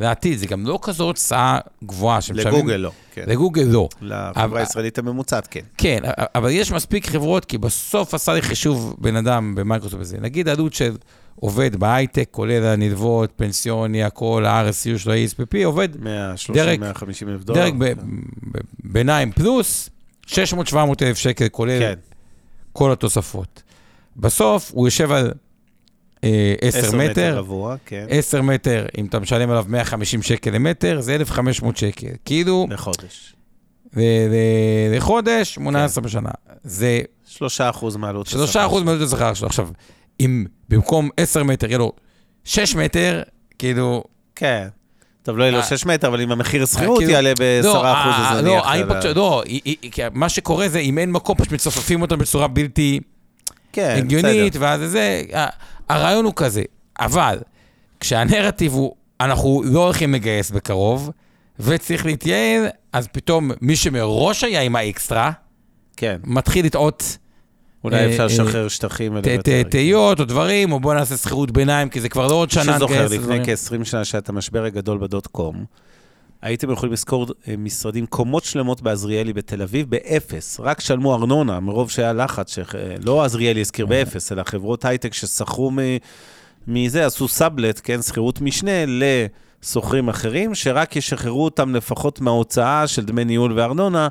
[0.00, 2.20] לעתיד, זה גם לא כזו הוצאה גבוהה.
[2.20, 3.24] שמשלמים- לגוגל לא, כן.
[3.26, 3.88] לגוגל לא.
[4.00, 5.60] לחברה אבל- הישראלית הממוצעת, כן.
[5.78, 5.98] כן,
[6.34, 10.18] אבל יש מספיק חברות, כי בסוף עשה לי חישוב בן אדם במייקרוסופט הזה.
[10.20, 10.96] נגיד עלות של
[11.36, 17.60] עובד בהייטק, כולל הנלוות, פנסיוני, הכל, ה-RSU של ה-ESPP, עובד 130, דרג- 150 אלף דולר.
[17.60, 19.90] דרג ב- ב- ביניים פלוס,
[20.26, 20.32] 600-700
[21.02, 21.94] אלף שקל, כולל כן,
[22.72, 23.62] כל התוספות.
[24.16, 25.30] בסוף הוא יושב על
[26.22, 31.14] 10 10 מטר רבוע, כן, 10 מטר, אם אתה משלם עליו 150 שקל למטר, זה
[31.14, 32.06] 1,500 שקל.
[32.24, 33.34] כאילו, לחודש.
[34.96, 35.62] לחודש, כן.
[35.62, 36.30] 18 בשנה.
[36.62, 39.46] זה 3 אחוז מעלות שלושה אחוז מעלות השכר שלו.
[39.46, 39.68] עכשיו,
[40.20, 41.92] אם במקום 10 מטר יהיה לו
[42.44, 43.22] 6 מטר,
[43.58, 44.04] כאילו...
[44.36, 44.68] כן.
[45.22, 47.92] טוב, לא יהיה לו אה, 6 מטר, אבל אם המחיר השכירות כאילו- יעלה ב-10 לא,
[47.92, 48.56] אחוז, אה, אז אני לא,
[49.14, 53.00] לא, מה שקורה זה, אם אין מקום, פשוט מצופפים אותם בצורה בלתי
[53.78, 54.64] כן, הגיונית, בסדר.
[54.64, 55.22] ואז זה,
[55.88, 56.62] הרעיון הוא כזה.
[57.00, 57.38] אבל,
[58.00, 61.10] כשהנרטיב הוא, אנחנו לא הולכים לגייס בקרוב,
[61.60, 65.30] וצריך להתייעל, אז פתאום מי שמראש היה עם האקסטרה,
[65.96, 66.16] כן.
[66.24, 67.18] מתחיל לתהות
[67.84, 69.16] אולי אה, אפשר אה, לשחרר שטחים,
[69.70, 72.94] קומות או דברים, או בוא נעשה שכירות ביניים, כי זה כבר לא עוד שנה שנזכור,
[72.94, 73.44] נגייס לפני דברים.
[73.44, 75.64] כ-20 שנה שהיה את המשבר הגדול בדוט קום,
[76.42, 80.60] הייתם יכולים לשכור אה, משרדים, קומות שלמות בעזריאלי בתל אביב, באפס.
[80.60, 85.78] רק שלמו ארנונה, מרוב שהיה לחץ, שלא עזריאלי הזכיר באפס, אלא חברות הייטק ששכרו מ-
[86.68, 93.24] מזה, עשו סאבלט, כן, שכירות משנה, לשוכרים אחרים, שרק ישחררו אותם לפחות מההוצאה של דמי
[93.24, 94.08] ניהול וארנונה,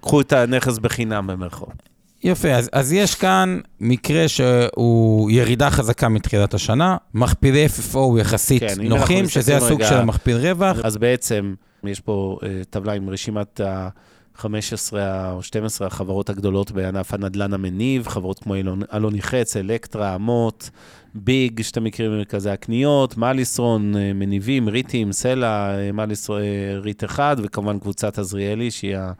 [0.00, 1.88] קחו את הנכס בחינם במרכאות.
[2.24, 8.74] יפה, אז, אז יש כאן מקרה שהוא ירידה חזקה מתחילת השנה, מכפילי FFO יחסית כן,
[8.82, 10.76] נוחים, שזה הסוג רגע- של המכפיל רווח.
[10.84, 11.54] אז בעצם,
[11.84, 14.92] יש פה אה, טבלה עם רשימת ה-15
[15.32, 20.70] או 12 החברות הגדולות בענף הנדל"ן המניב, חברות כמו אלון- אלוני חץ, אלקטרה, אמות,
[21.14, 25.90] ביג, שאתם מכירים ממרכזי הקניות, מליסרון, אה, מניבים, ריטים, סלע, אה,
[26.30, 29.12] אה, ריט אחד, וכמובן קבוצת עזריאלי, שהיא ה-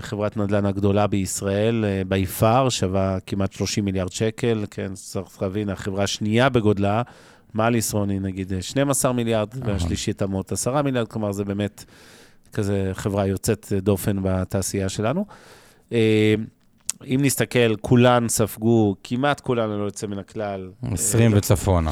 [0.00, 6.04] חברת נדל"ן הגדולה בישראל, בי פאר, שווה כמעט 30 מיליארד שקל, כן, צריך להבין, החברה
[6.04, 7.02] השנייה בגודלה,
[7.54, 11.84] מליסרון היא נגיד אה, 12 מיליארד, והשלישית אמות 10 מיליארד, כלומר זה באמת
[12.52, 15.24] כזה חברה יוצאת אה, דופן בתעשייה שלנו.
[15.92, 16.34] אה,
[17.04, 20.70] אם נסתכל, כולן ספגו, כמעט כולן ללא יוצא מן הכלל.
[20.92, 21.90] 20 אה, וצפונה.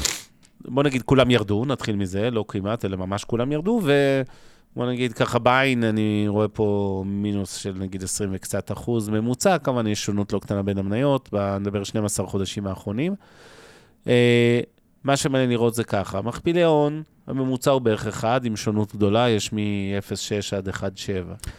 [0.65, 5.39] בוא נגיד כולם ירדו, נתחיל מזה, לא כמעט, אלא ממש כולם ירדו, ובוא נגיד ככה
[5.39, 10.39] בעין, אני רואה פה מינוס של נגיד 20 וקצת אחוז ממוצע, כמובן יש שונות לא
[10.39, 13.15] קטנה בין המניות, נדבר 12 חודשים האחרונים.
[15.07, 19.53] מה שמעניין לראות זה ככה, מכפילי הון, הממוצע הוא בערך אחד, עם שונות גדולה, יש
[19.53, 20.81] מ-0.6 עד 1.7.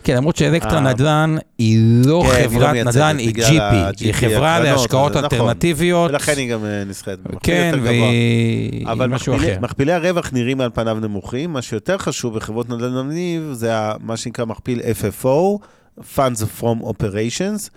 [0.04, 4.00] כן, למרות שאלקטרה אה, נדל"ן היא לא כן, היא לא חברת נדל"ן, היא GP.
[4.00, 5.24] היא חברה הקרנות, להשקעות נכון.
[5.24, 6.10] אלטרנטיביות.
[6.10, 7.90] ולכן היא גם אה, נסחרת במכפיל כן, יותר גבוה.
[7.90, 9.60] והיא אבל משהו מכפילי, אחר.
[9.60, 14.44] מכפילי הרווח נראים על פניו נמוכים, מה שיותר חשוב בחברות נדל"ן המניב זה מה שנקרא
[14.44, 15.58] מכפיל FFO,
[16.16, 17.70] Funds from Operations,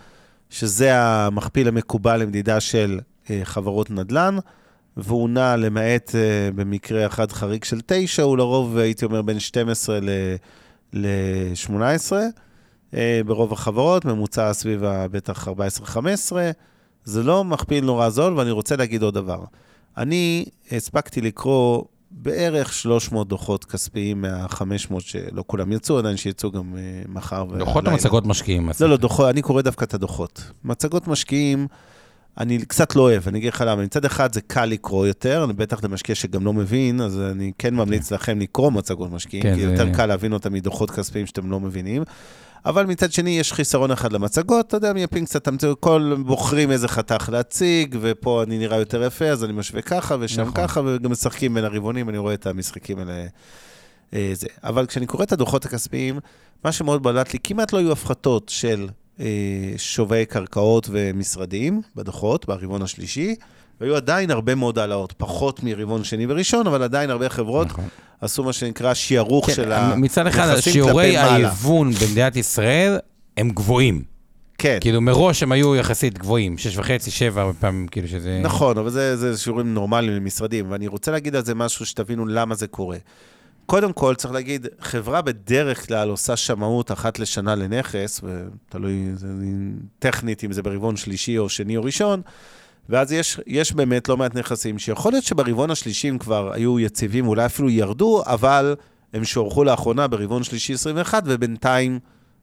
[0.49, 2.99] שזה המכפיל המקובל למדידה של
[3.30, 4.38] אה, חברות נדל"ן,
[4.98, 10.00] והוא נע למעט אה, במקרה אחד חריג של 9, הוא לרוב הייתי אומר בין 12
[10.94, 12.14] ל-18
[12.94, 15.52] אה, ברוב החברות, ממוצע סביב בטח 14-15.
[17.04, 19.44] זה לא מכפיל נורא זול, ואני רוצה להגיד עוד דבר.
[19.98, 26.82] אני הספקתי לקרוא בערך 300 דוחות כספיים מה-500 שלא כולם יצאו, עדיין שיצאו גם אה,
[27.08, 27.92] מחר דוחות או.
[27.92, 28.70] מצגות משקיעים?
[28.80, 30.52] לא, לא, דוחות, אני קורא דווקא את הדוחות.
[30.64, 31.68] מצגות משקיעים,
[32.38, 33.82] אני קצת לא אוהב, אני אגיד לך למה.
[33.84, 37.75] מצד אחד זה קל לקרוא יותר, אני בטח למשקיע שגם לא מבין, אז אני כן
[37.75, 41.51] ממליץ לכם לקרוא מצגות משקיעים, כן, כי זה- יותר קל להבין אותם מדוחות כספיים שאתם
[41.51, 42.03] לא מבינים.
[42.65, 46.88] אבל מצד שני, יש חיסרון אחד למצגות, אתה יודע, מייפים קצת, אתם כל בוחרים איזה
[46.88, 50.53] חתך להציג, ופה אני נראה יותר יפה, אז אני משווה ככה ושם נכון.
[50.53, 53.25] ככה, וגם משחקים בין הרבעונים, אני רואה את המשחקים האלה.
[54.13, 54.47] אה, זה.
[54.63, 56.19] אבל כשאני קורא את הדוחות הכספיים,
[56.65, 58.88] מה שמאוד בלט לי, כמעט לא היו הפחתות של
[59.22, 63.36] אה, שוויי קרקעות ומשרדים בדוחות, ברבעון השלישי,
[63.82, 67.86] והיו עדיין הרבה מאוד העלאות, פחות מרבעון שני וראשון, אבל עדיין הרבה חברות נכון.
[68.22, 69.95] עשו מה שנקרא שיערוך כן, של ה...
[69.95, 71.32] מצד אחד, נכסים שיעורי כלפי מעלה.
[71.32, 72.97] ההיוון במדינת ישראל
[73.38, 74.03] הם גבוהים.
[74.57, 74.78] כן.
[74.82, 78.39] כאילו, מראש הם היו יחסית גבוהים, שש וחצי, שבע, הרבה פעמים, כאילו שזה...
[78.43, 82.55] נכון, אבל זה, זה שיעורים נורמליים למשרדים, ואני רוצה להגיד על זה משהו שתבינו למה
[82.55, 82.97] זה קורה.
[83.72, 89.11] קודם כל, צריך להגיד, חברה בדרך כלל עושה שמאות אחת לשנה לנכס, ותלוי
[89.99, 92.22] טכנית אם זה ברבעון שלישי או שני או ראשון,
[92.89, 97.28] ואז יש, יש באמת לא מעט נכסים שיכול להיות שברבעון השלישי הם כבר היו יציבים,
[97.28, 98.76] אולי אפילו ירדו, אבל
[99.13, 101.99] הם שוערכו לאחרונה ברבעון שלישי 21, ובינתיים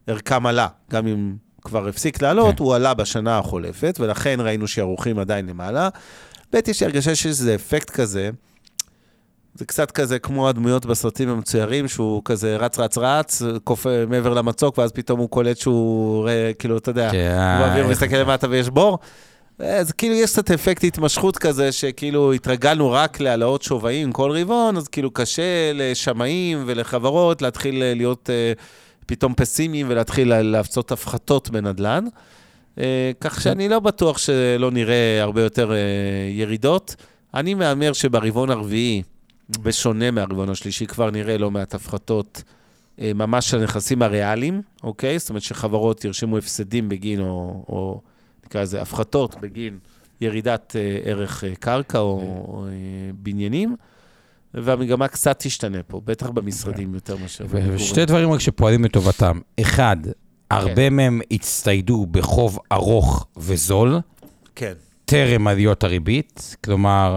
[0.07, 0.69] ערכם עלה.
[0.91, 2.65] גם אם כבר הפסיק לעלות, כן.
[2.65, 5.89] הוא עלה בשנה החולפת, ולכן ראינו שערוכים עדיין למעלה.
[6.53, 8.31] ב', יש לי הרגשה שיש איזה אפקט כזה,
[9.59, 14.79] זה קצת כזה כמו הדמויות בסרטים המצוירים, שהוא כזה רץ, רץ, רץ, קופא מעבר למצוק,
[14.79, 18.47] ואז פתאום הוא קולט שהוא, אה, כאילו, אתה יודע, כן, הוא באוויר איך- מסתכל למטה
[18.51, 18.99] ויש בור.
[19.59, 24.89] אז כאילו יש קצת אפקט התמשכות כזה, שכאילו התרגלנו רק להעלאות שווים כל רבעון, אז
[24.89, 25.43] כאילו קשה
[25.75, 28.53] לשמאים ולחברות להתחיל אה, להיות אה,
[29.07, 32.05] פתאום פסימיים ולהתחיל לה- להפצות הפחתות בנדל"ן.
[32.81, 35.77] אה, כך שאני לא בטוח שלא נראה הרבה יותר אה,
[36.31, 36.97] ירידות.
[37.35, 39.03] אני מהמר שברבעון הרביעי,
[39.51, 42.43] בשונה מהרבעון השלישי, כבר נראה לא מעט הפחתות
[43.01, 45.19] אה, ממש של הנכסים הריאליים, אוקיי?
[45.19, 48.01] זאת אומרת שחברות ירשמו הפסדים בגין, או, או
[48.47, 49.79] נקרא לזה הפחתות בגין
[50.21, 52.73] ירידת אה, ערך אה, קרקע או, או אה,
[53.15, 53.77] בניינים,
[54.55, 57.45] והמגמה קצת תשתנה פה, בטח במשרדים יותר מאשר.
[57.49, 59.41] ושתי דברים רק שפועלים לטובתם.
[59.61, 59.97] אחד,
[60.51, 63.99] הרבה מהם הצטיידו בחוב ארוך וזול,
[64.55, 64.73] כן.
[65.05, 67.17] טרם עליות הריבית, כלומר,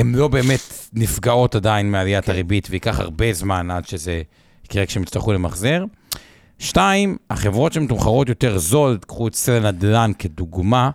[0.00, 0.60] הן לא באמת
[0.92, 2.32] נפגעות עדיין מעליית כן.
[2.32, 4.22] הריבית, וייקח הרבה זמן עד שזה
[4.64, 5.84] יקרה כשהם יצטרכו למחזר.
[6.58, 10.90] שתיים, החברות שמתומחרות יותר זול, קחו את סל הנדל"ן כדוגמה,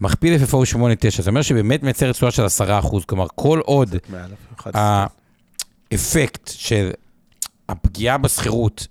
[0.00, 5.06] מכפיל FFO 8.9, זה אומר שבאמת מייצר תשואה של 10%, כלומר, כל עוד מעל 11.
[5.92, 6.90] האפקט של
[7.68, 8.86] הפגיעה בשכירות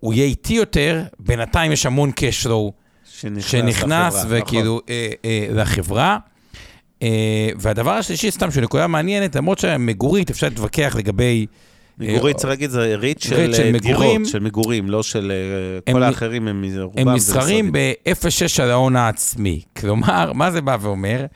[0.00, 2.72] הוא יהיה איטי יותר, בינתיים יש המון cash flow
[3.40, 6.18] שנכנס לחברה, וכאילו אה, אה, לחברה.
[7.02, 11.46] אה, והדבר השלישי, סתם, שהוא נקודה מעניינת, למרות שהמגורית, אפשר להתווכח לגבי...
[11.98, 12.14] נכון.
[12.14, 14.10] מגורית, אה, צריך להגיד, זה ריט של של אה, מגורים.
[14.10, 15.32] דירות, של מגורים, לא של...
[15.34, 17.72] אה, הם כל האחרים הם רובם הם נסחרים משרדים.
[17.72, 19.62] ב-0.6 על ההון העצמי.
[19.76, 21.26] כלומר, מה זה בא ואומר?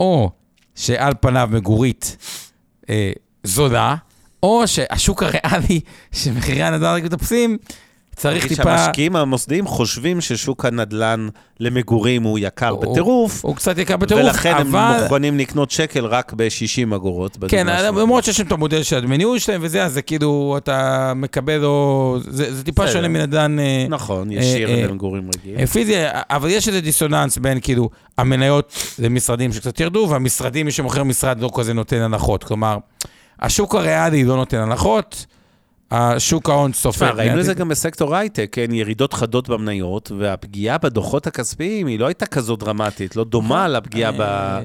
[0.00, 0.30] או
[0.74, 2.16] שעל פניו מגורית
[2.90, 3.12] אה,
[3.44, 3.94] זולה,
[4.42, 5.80] או שהשוק הריאלי
[6.12, 7.58] שמחירי הנדל"ן רק מטפסים,
[8.18, 8.62] צריך טיפה...
[8.62, 11.28] שהמשקיעים המוסדיים חושבים ששוק הנדל"ן
[11.60, 15.02] למגורים הוא יקר הוא- בטירוף, הוא קצת יקר בטירוף, ולכן הם אבל...
[15.02, 17.38] מוכנים לקנות שקל רק ב-60 אגורות.
[17.48, 17.66] כן.
[17.96, 21.64] למרות שיש להם את המודל של הדמי ניהול שלהם וזה, אז זה כאילו, אתה מקבל
[21.64, 22.16] או...
[22.20, 22.94] זה, זה טיפה בסדר.
[22.94, 25.58] שונה מנדל"ן אה, נכון, ישיר אה, אה, למגורים רגיל.
[25.58, 25.94] אה, פיזי,
[26.30, 31.50] אבל יש איזה דיסוננס בין כאילו המניות למשרדים שקצת ירדו, והמשרדים, מי שמוכר משרד לא
[31.54, 32.44] כזה נותן הנחות.
[32.44, 32.78] כלומר,
[33.40, 35.26] השוק הריאלי לא נותן הנחות,
[35.90, 37.06] השוק ההון סופר.
[37.06, 41.98] תשמע, ראינו את זה גם בסקטור הייטק, כן, ירידות חדות במניות, והפגיעה בדוחות הכספיים היא
[41.98, 44.20] לא הייתה כזו דרמטית, לא דומה לפגיעה ב...
[44.20, 44.60] אה,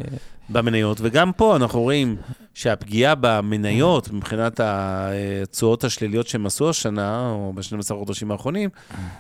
[0.50, 2.16] במניות, וגם פה אנחנו רואים
[2.54, 8.70] שהפגיעה במניות, מבחינת התשואות השליליות שהם עשו השנה, או ב-12 החודשים האחרונים,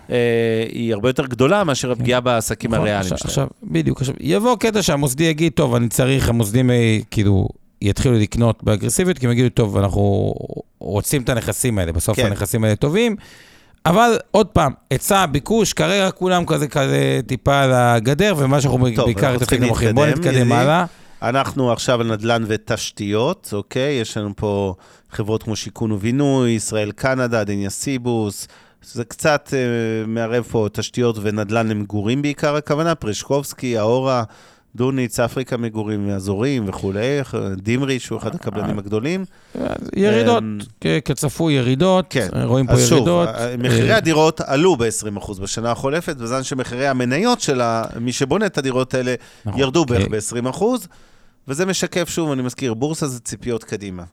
[0.10, 3.20] אה, היא הרבה יותר גדולה מאשר הפגיעה בעסקים נכון, הריאליים שלהם.
[3.24, 7.47] עכשיו, בדיוק, עכשיו, יבוא קטע שהמוסדי יגיד, טוב, אני צריך, המוסדים אה, כאילו
[7.84, 10.34] יתחילו לקנות באגרסיביות, כי הם יגידו, טוב, אנחנו
[10.80, 12.26] רוצים את הנכסים האלה, בסוף כן.
[12.26, 13.16] הנכסים האלה טובים.
[13.86, 19.06] אבל עוד פעם, היצע, ביקוש, כרגע כולם כזה כזה טיפה על הגדר, ומה שאנחנו טוב,
[19.06, 19.96] בעיקר צריכים מוכרים.
[19.96, 20.52] בואו להתקדם, נתקדם.
[20.52, 20.86] הלאה.
[21.22, 23.94] אנחנו עכשיו על נדל"ן ותשתיות, אוקיי?
[23.94, 24.76] יש לנו פה
[25.12, 28.48] חברות כמו שיכון ובינוי, ישראל קנדה, דניה סיבוס.
[28.82, 34.24] זה קצת אה, מערב פה תשתיות ונדל"ן למגורים בעיקר הכוונה, פרשקובסקי, האורה,
[34.76, 37.19] דוניץ, אפריקה מגורים אזורים וכולי,
[37.57, 39.26] דימרי, שהוא אחד הקבלנים הגדולים.
[39.95, 40.57] ירידות, אמ,
[41.05, 42.28] כצפוי ירידות, כן.
[42.43, 43.28] רואים פה אז שוב, ירידות.
[43.30, 47.61] אה, מחירי אה, הדירות עלו ב-20% בשנה החולפת, בזמן שמחירי המניות של
[47.99, 49.15] מי שבונה את הדירות האלה
[49.45, 50.63] נכון, ירדו בערך כי- ב-20%,
[51.47, 54.03] וזה משקף, שוב, אני מזכיר, בורסה זה ציפיות קדימה.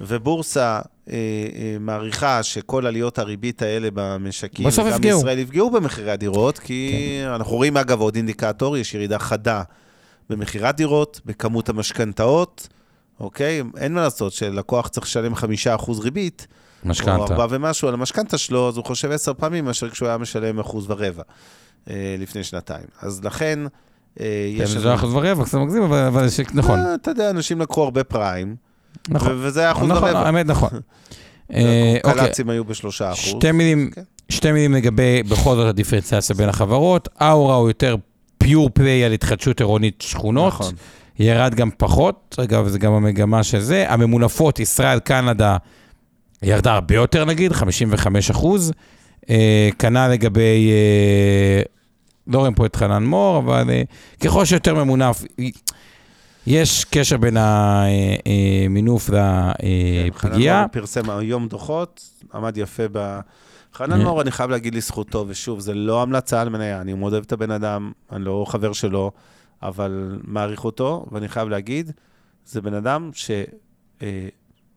[0.00, 0.80] ובורסה
[1.10, 5.18] אה, אה, מעריכה שכל עליות הריבית האלה במשקים, בסוף יפגעו.
[5.18, 7.28] בישראל יפגעו במחירי הדירות, כי כן.
[7.28, 9.62] אנחנו רואים, אגב, עוד אינדיקטור, יש ירידה חדה
[10.30, 12.68] במכירת דירות, בכמות המשכנתאות,
[13.20, 13.62] אוקיי?
[13.76, 15.38] אין מה לעשות, שלקוח צריך לשלם 5%
[16.02, 16.46] ריבית,
[16.84, 17.12] או משכנתה.
[17.12, 20.90] ארבע ומשהו על המשכנתה שלו, אז הוא חושב עשר פעמים מאשר כשהוא היה משלם אחוז
[20.90, 21.22] ורבע
[21.90, 22.84] אה, לפני שנתיים.
[23.02, 23.58] אז לכן,
[24.20, 24.70] אה, כן, יש...
[24.70, 26.78] זה אחוז ורבע, קצת מגזים, אבל- נכון.
[26.80, 28.56] אה, אתה יודע, אנשים לקחו הרבה פריים,
[29.08, 29.32] נכון.
[29.40, 30.16] וזה היה אחוז נכון.
[30.16, 30.68] האמת, נכון.
[31.54, 33.18] אה, אוקיי, קל"צים היו בשלושה אחוז.
[33.18, 34.02] שתי מילים, כן.
[34.28, 37.08] שתי מילים לגבי בכל זאת הדיפרנציאציה בין החברות.
[37.22, 37.96] אאורה הוא יותר
[38.38, 40.52] פיור פליי על התחדשות עירונית שכונות.
[40.52, 40.72] נכון.
[41.18, 43.84] ירד גם פחות, אגב, זה גם המגמה של זה.
[43.88, 45.56] הממונפות, ישראל, קנדה,
[46.42, 48.72] ירדה הרבה יותר נגיד, 55 אחוז.
[49.30, 51.62] אה, כנ"ל לגבי, אה,
[52.26, 53.82] לא רואים פה את חנן מור, אבל אה,
[54.20, 55.22] ככל שיותר ממונף,
[56.50, 59.16] יש קשר בין המינוף כן,
[60.06, 60.56] לפגיעה.
[60.56, 63.20] חנן מור פרסם היום דוחות, עמד יפה ב...
[63.74, 64.02] חנן כן.
[64.02, 67.32] מור, אני חייב להגיד לזכותו, ושוב, זה לא המלצה על מניה, אני מאוד אוהב את
[67.32, 69.10] הבן אדם, אני לא חבר שלו,
[69.62, 71.92] אבל מעריך אותו, ואני חייב להגיד,
[72.44, 73.10] זה בן אדם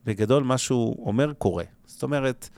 [0.05, 1.63] שבגדול מה שהוא אומר קורה.
[1.85, 2.49] זאת אומרת,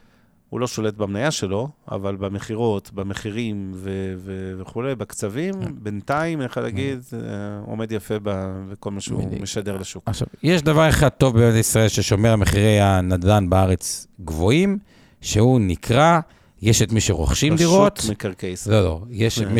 [0.53, 6.63] הוא לא שולט במניה שלו, אבל במכירות, במחירים ו- ו- וכולי, בקצבים, בינתיים, אני יכול
[6.63, 7.19] להגיד, אה,
[7.65, 9.23] עומד יפה בכל מה שהוא.
[9.41, 10.03] משדר לשוק.
[10.05, 14.77] עכשיו, יש דבר אחד טוב במדינת ישראל ששומר על מחירי הנדל"ן בארץ גבוהים,
[15.21, 16.19] שהוא נקרא,
[16.61, 17.99] יש את מי שרוכשים דירות.
[17.99, 18.75] רשות מקרקעי ישראל.
[18.75, 19.53] לא, לא, יש את אה.
[19.53, 19.59] מי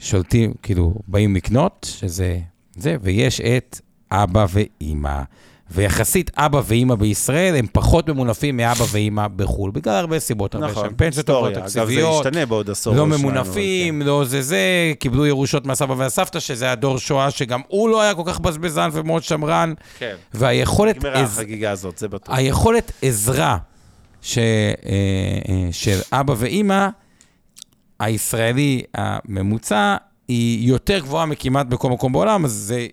[0.00, 2.38] ששולטים, כאילו, באים לקנות, שזה
[2.76, 3.80] זה, ויש את
[4.10, 5.22] אבא ואימא.
[5.74, 10.88] ויחסית אבא ואימא בישראל הם פחות ממונפים מאבא ואימא בחו"ל, בגלל הרבה סיבות, הרבה נכון,
[10.88, 11.60] שם פנסיות טובות, היסטוריה.
[11.62, 12.94] אגב, זה תקציביות, ישתנה בעוד עשור.
[12.94, 14.58] לא ממונפים, לא זה זה,
[14.98, 19.22] קיבלו ירושות מהסבא והסבתא, שזה הדור שואה, שגם הוא לא היה כל כך בזבזן ומאוד
[19.22, 20.14] שמרן, כן.
[20.34, 20.96] והיכולת...
[20.96, 22.36] נגמרה עז- החגיגה הזאת, זה בטוח.
[22.36, 23.58] היכולת עזרה
[24.22, 24.42] ש, אה,
[25.48, 26.88] אה, של אבא ואימא,
[28.00, 29.96] הישראלי הממוצע,
[30.28, 32.86] היא יותר גבוהה מכמעט בכל מקום בעולם, אז זה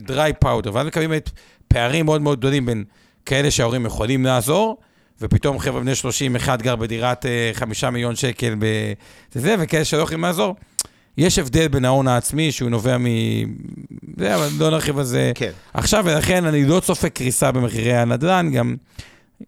[0.00, 1.30] dry powder, ואז מקבלים את
[1.68, 2.84] פערים מאוד מאוד גדולים בין
[3.26, 4.76] כאלה שההורים יכולים לעזור,
[5.20, 8.54] ופתאום חבר'ה בני 30, אחד גר בדירת אה, חמישה מיליון שקל
[9.34, 10.56] בזה, וכאלה שלא יכולים לעזור.
[11.18, 13.06] יש הבדל בין ההון העצמי, שהוא נובע מ...
[14.18, 15.50] זה, אבל לא נרחיב על זה כן.
[15.74, 18.76] עכשיו, ולכן אני לא צופה קריסה במחירי הנדל"ן, גם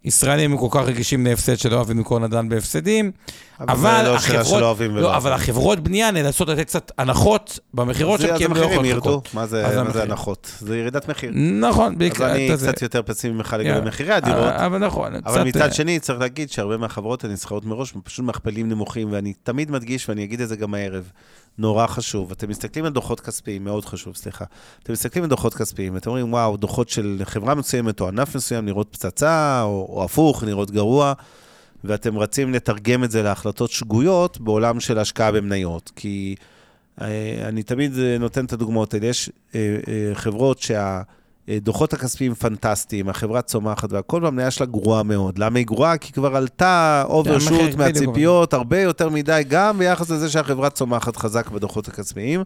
[0.05, 3.11] ישראלים הם כל כך רגישים להפסד שלא אוהבים למכור נדל"ן בהפסדים,
[3.61, 5.33] אבל זה לא החברות- ולא לא, אבל.
[5.33, 8.97] החברות בנייה נאלצות לתת קצת הנחות במכירות שלהם, כי הם לא יכולים.
[8.97, 9.29] לחכות.
[9.35, 10.03] מה זה מה זה.
[10.03, 10.53] הנחות?
[10.61, 11.31] זה ירידת מחיר.
[11.61, 12.31] נכון, אז בעיקר.
[12.33, 13.85] אני אתה זה- קצת יותר פסימי ממך לגבי יאללה.
[13.85, 14.39] מחירי הדירות.
[14.53, 18.25] אה, אבל נכון, אבל קצת, מצד אה, שני, צריך להגיד שהרבה מהחברות הנסחרות מראש, פשוט
[18.25, 21.11] מכפלים נמוכים, ואני תמיד מדגיש, ואני אגיד את זה גם הערב,
[21.59, 22.33] נורא חשוב.
[22.33, 24.45] אתם מסתכלים על דוחות כספיים, מאוד חשוב, סליחה.
[24.83, 28.65] אתם מסתכלים על דוחות כספיים, ואתם אומרים, וואו, דוחות של חברה מסוימת או ענף מסוים
[28.65, 31.13] נראות פצצה, או, או הפוך, נראות גרוע,
[31.85, 35.93] ואתם רצים לתרגם את זה להחלטות שגויות בעולם של השקעה במניות.
[35.97, 36.35] כי
[37.01, 39.07] אה, אני תמיד נותן את הדוגמאות האלה.
[39.07, 41.03] יש אה, אה, חברות שה...
[41.49, 45.39] דוחות הכספיים פנטסטיים, החברה צומחת והכל, והמניה שלה גרועה מאוד.
[45.39, 45.99] למה היא גרועה?
[45.99, 47.75] כי כבר עלתה אוברשוט.
[47.77, 52.43] מהציפיות, הרבה יותר מדי, גם ביחס לזה שהחברה צומחת חזק בדוחות הכספיים.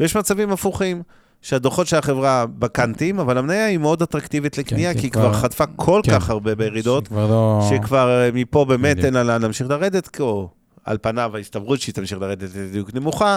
[0.00, 1.02] ויש מצבים הפוכים,
[1.42, 5.64] שהדוחות של החברה בקנטים, אבל המניה היא מאוד אטרקטיבית לקנייה, כן, כי היא כבר חטפה
[5.76, 6.12] כל כן.
[6.12, 7.66] כך הרבה בירידות, שכבר לא...
[7.70, 9.04] שכבר אה, מפה באמת בדיוק.
[9.04, 10.48] אין לה לאן להמשיך לרדת, או
[10.84, 13.36] על פניו ההסתברות שהיא תמשיך לרדת בדיוק נמוכה,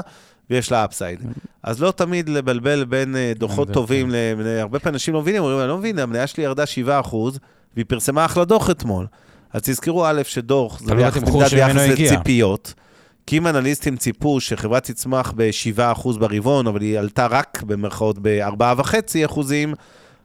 [0.50, 1.20] ויש לה אפסייד.
[1.64, 4.16] אז לא תמיד לבלבל בין אה, דוחות זה טובים, ל-
[4.62, 6.64] הרבה פעמים אנשים לא מבינים, אומרים, אני לא מבין, המניה שלי ירדה
[7.04, 7.16] 7%,
[7.76, 9.06] והיא פרסמה אחלה דוח אתמול.
[9.54, 11.24] אז תזכרו, א', שדוח, זה ביחס-
[11.92, 12.12] הגיע.
[12.14, 12.74] לציפיות.
[13.28, 19.40] כי אם אנליסטים ציפו שחברה תצמח ב-7% ברבעון, אבל היא עלתה רק במרכאות ב-4.5%,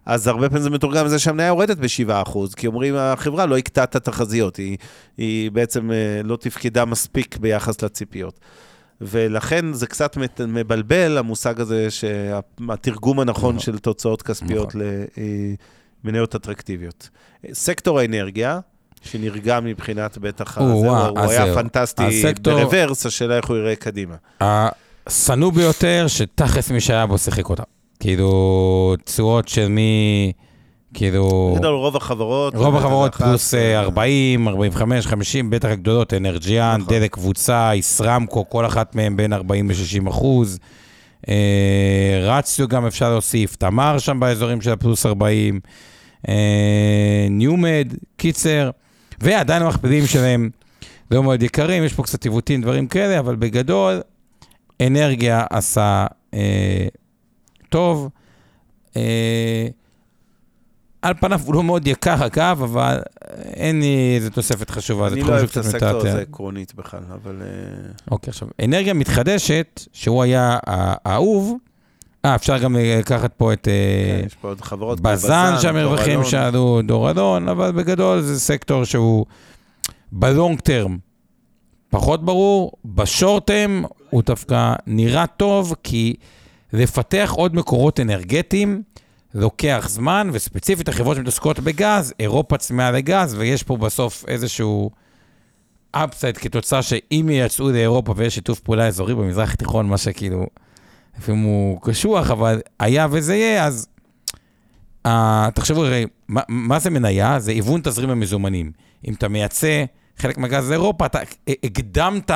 [0.06, 3.96] אז הרבה פעמים זה מתורגם לזה שהמניה יורדת ב-7%, כי אומרים, החברה לא הקטעה את
[3.96, 4.76] התחזיות, היא,
[5.16, 8.40] היא בעצם אה, לא תפקדה מספיק ביחס לציפיות.
[9.00, 10.16] ולכן זה קצת
[10.48, 14.82] מבלבל, המושג הזה, שהתרגום הנכון של תוצאות כספיות נכון.
[16.04, 17.08] למניות אטרקטיביות.
[17.52, 18.60] סקטור האנרגיה,
[19.02, 21.54] שנרגע מבחינת בטח, הוא היה.
[21.54, 22.02] פנטסטי
[22.42, 24.14] ברוורס, השאלה איך הוא יראה קדימה.
[25.06, 27.62] השנוא ביותר, שתכלס מי שהיה בו שיחק אותה.
[28.00, 30.32] כאילו, תשואות של מי...
[30.94, 31.52] כאילו...
[31.56, 32.54] בגדול, רוב החברות...
[32.54, 36.94] רוב החברות פלוס אה, אה, 40, 45, 50, בטח הגדולות, אנרג'יאן, נכון.
[36.94, 40.58] דלק קבוצה, ישראמקו, כל אחת מהן בין 40 ל-60 אחוז.
[41.28, 45.60] אה, רציו גם אפשר להוסיף, תמר שם באזורים של הפלוס 40,
[46.28, 48.70] אה, ניומד, קיצר,
[49.20, 50.50] ועדיין המכפילים שלהם
[51.10, 54.00] לא מאוד יקרים, יש פה קצת עיוותים, דברים כאלה, אבל בגדול,
[54.80, 56.86] אנרגיה עשה אה,
[57.68, 58.08] טוב.
[61.02, 63.00] על פניו הוא לא מאוד יקר אגב, אבל
[63.44, 65.08] אין לי איזה תוספת חשובה.
[65.08, 65.88] אני לא אוהב את הסקטור.
[65.88, 67.42] הזה עקרונית בכלל, אבל...
[67.42, 67.46] אה,
[68.10, 71.56] אוקיי, עכשיו, אנרגיה מתחדשת, שהוא היה האהוב,
[72.24, 76.24] אה, אפשר גם לקחת פה את אה, כן, בזן, שהמרווחים.
[76.24, 79.26] שעלו, דור אלון, אבל בגדול זה סקטור שהוא
[80.12, 80.98] בלונג טרם
[81.90, 86.14] פחות ברור, בשורט טרם הוא דווקא נראה טוב, כי
[86.72, 88.82] לפתח עוד מקורות אנרגטיים
[89.34, 94.90] לוקח זמן, וספציפית החברות שמתעסקות בגז, אירופה צמאה לגז, ויש פה בסוף איזשהו
[95.92, 100.46] אפסייד כתוצאה שאם ייצאו לאירופה ויש שיתוף פעולה אזורי במזרח התיכון, מה שכאילו,
[101.18, 103.86] לפעמים הוא קשוח, אבל היה וזה יהיה, אז
[105.06, 105.10] uh,
[105.54, 107.40] תחשבו, הרי, מה, מה זה מניה?
[107.40, 108.72] זה היוון תזרים המזומנים.
[109.08, 109.84] אם אתה מייצא
[110.16, 111.18] חלק מהגז לאירופה, אתה
[111.64, 112.30] הקדמת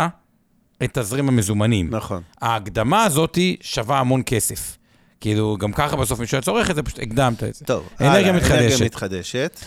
[0.85, 1.91] את תזרים המזומנים.
[1.91, 2.23] נכון.
[2.41, 4.79] ההקדמה הזאת שווה המון כסף.
[5.25, 7.64] כאילו, גם ככה בסוף מישהו היה צורך את זה, פשוט הקדמת את זה.
[7.64, 8.61] טוב, אנרגיה הלאה, מתחדשת.
[8.61, 9.61] אנרגיה מתחדשת.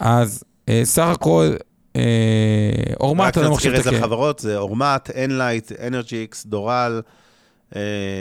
[0.00, 1.54] אז אה, סך הכל,
[1.96, 2.02] אה,
[3.00, 4.00] אורמט, רק אני לא נזכיר מחשיב את איזה זה כ...
[4.02, 7.02] חברות, זה אורמט, אנלייט, אנרג'יקס, דורל,
[7.76, 7.80] אה,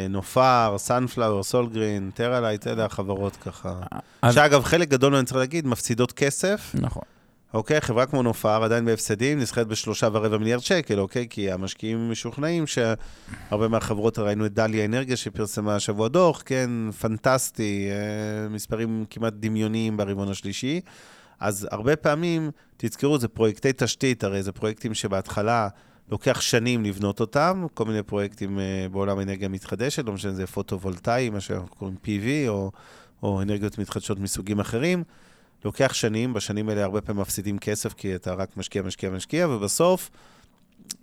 [0.10, 3.74] נופר, סנפלאואר, סולגרין, טרלייט, אלה החברות ככה.
[4.22, 6.72] אז- שאגב, חלק גדול, אני צריך להגיד, מפסידות כסף.
[6.74, 7.04] נכון.
[7.54, 11.28] אוקיי, חברה כמו נופר עדיין בהפסדים, נסחרת בשלושה ורבע מיליארד שקל, אוקיי?
[11.30, 18.50] כי המשקיעים משוכנעים שהרבה מהחברות, ראינו את דליה אנרגיה שפרסמה השבוע דוח, כן, פנטסטי, אה,
[18.50, 20.82] מספרים כמעט דמיוניים ברבעון השלישי.
[21.40, 25.68] אז הרבה פעמים, תזכרו, זה פרויקטי תשתית, הרי זה פרויקטים שבהתחלה
[26.12, 31.30] לוקח שנים לבנות אותם, כל מיני פרויקטים אה, בעולם אנרגיה מתחדשת, לא משנה, זה פוטו-וולטאי,
[31.30, 32.72] מה שאנחנו קוראים PV, או,
[33.24, 35.04] או אנרגיות מתחדשות מסוגים אחרים.
[35.66, 40.10] לוקח שנים, בשנים האלה הרבה פעמים מפסידים כסף, כי אתה רק משקיע, משקיע, משקיע, ובסוף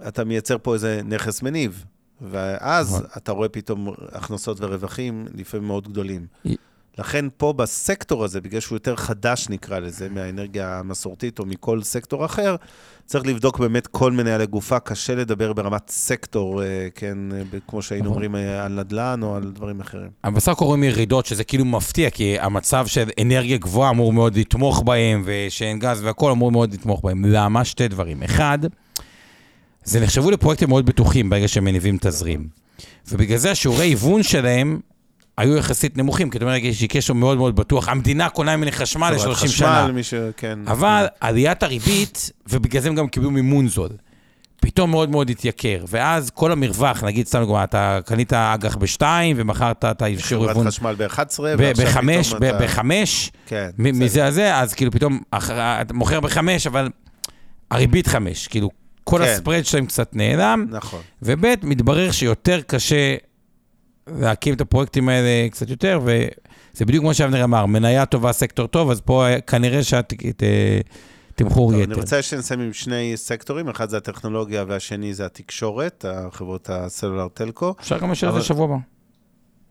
[0.09, 1.85] אתה מייצר פה איזה נכס מניב.
[2.21, 3.07] ואז נכון.
[3.17, 6.27] אתה רואה פתאום הכנסות ורווחים לפעמים מאוד גדולים.
[6.99, 12.25] לכן פה בסקטור הזה, בגלל שהוא יותר חדש נקרא לזה, מהאנרגיה המסורתית או מכל סקטור
[12.25, 12.57] אחר,
[13.07, 18.05] צריך לבדוק באמת כל מנהלי גופה, קשה לדבר ברמת סקטור, אה, כן, אה, כמו שהיינו
[18.05, 18.15] נכון.
[18.15, 20.09] אומרים אה, על נדל"ן או על דברים אחרים.
[20.25, 24.37] אבל בסך הכל רואים ירידות, שזה כאילו מפתיע, כי המצב של אנרגיה גבוהה אמור מאוד
[24.37, 27.25] לתמוך בהם, ושאין גז והכול אמור מאוד לתמוך בהם.
[27.25, 27.65] למה?
[27.65, 28.23] שתי דברים.
[28.23, 28.59] אחד,
[29.85, 32.49] זה נחשבו לפרויקטים מאוד בטוחים ברגע שהם מניבים תזרים.
[33.09, 34.81] ובגלל זה השיעורי היוון שלהם
[35.39, 37.89] היו יחסית נמוכים, כי אתה אומר, יש לי קשר מאוד מאוד בטוח.
[37.89, 39.83] המדינה קונה ממני חשמל חברת ל-30 שנה.
[39.83, 40.15] חשמל, מי ש...
[40.37, 40.59] כן.
[40.67, 43.89] אבל עליית הריבית, ובגלל זה הם גם קיבלו מימון זול,
[44.61, 45.85] פתאום מאוד מאוד התייקר.
[45.89, 50.95] ואז כל המרווח, נגיד סתם דוגמא, אתה קנית אג"ח בשתיים, ומכרת את האישור חברת חשמל
[50.99, 53.69] ב-11, ב- בחמש, ב- בחמש, כן.
[53.79, 54.05] מ- בסדר.
[54.05, 56.89] מזה הזה, אז כאילו פתאום אתה מוכר בחמש, אבל
[57.71, 58.49] הריבית חמש.
[58.49, 58.71] כאילו,
[59.05, 59.25] כל כן.
[59.25, 61.01] הספרד שלהם קצת נעלם, נכון.
[61.23, 63.15] וב' מתברר שיותר קשה
[64.21, 68.91] להקים את הפרויקטים האלה קצת יותר, וזה בדיוק כמו שאבנר אמר, מניה טובה, סקטור טוב,
[68.91, 72.01] אז פה אה, כנראה שהתמחור טוב, אני יתר.
[72.01, 77.75] רוצה שנסיים עם שני סקטורים, אחד זה הטכנולוגיה והשני זה התקשורת, החברות הסלולר טלקו.
[77.81, 78.77] אפשר גם לשאול את זה שבוע הבא.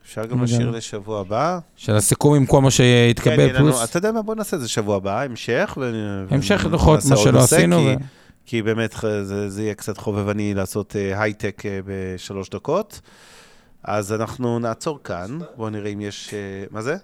[0.06, 0.70] אפשר גם אני לשיר.
[0.72, 1.60] לשבוע הבא.
[1.76, 2.70] של הסיכום עם כל מה
[3.24, 5.78] כן, יהיה לנו- פלוס אתה יודע מה, בוא נעשה את זה שבוע הבא, המשך.
[6.30, 7.78] המשך דוחות, מה שלא עשינו.
[8.46, 8.96] כי- באמת
[9.48, 13.02] זה יהיה קצת חובבני לעשות אה, הייטק אה, בשלוש דקות.
[13.84, 16.34] אז אנחנו נעצור כאן, בואו נראה אם יש...
[16.34, 16.97] אה, מה זה?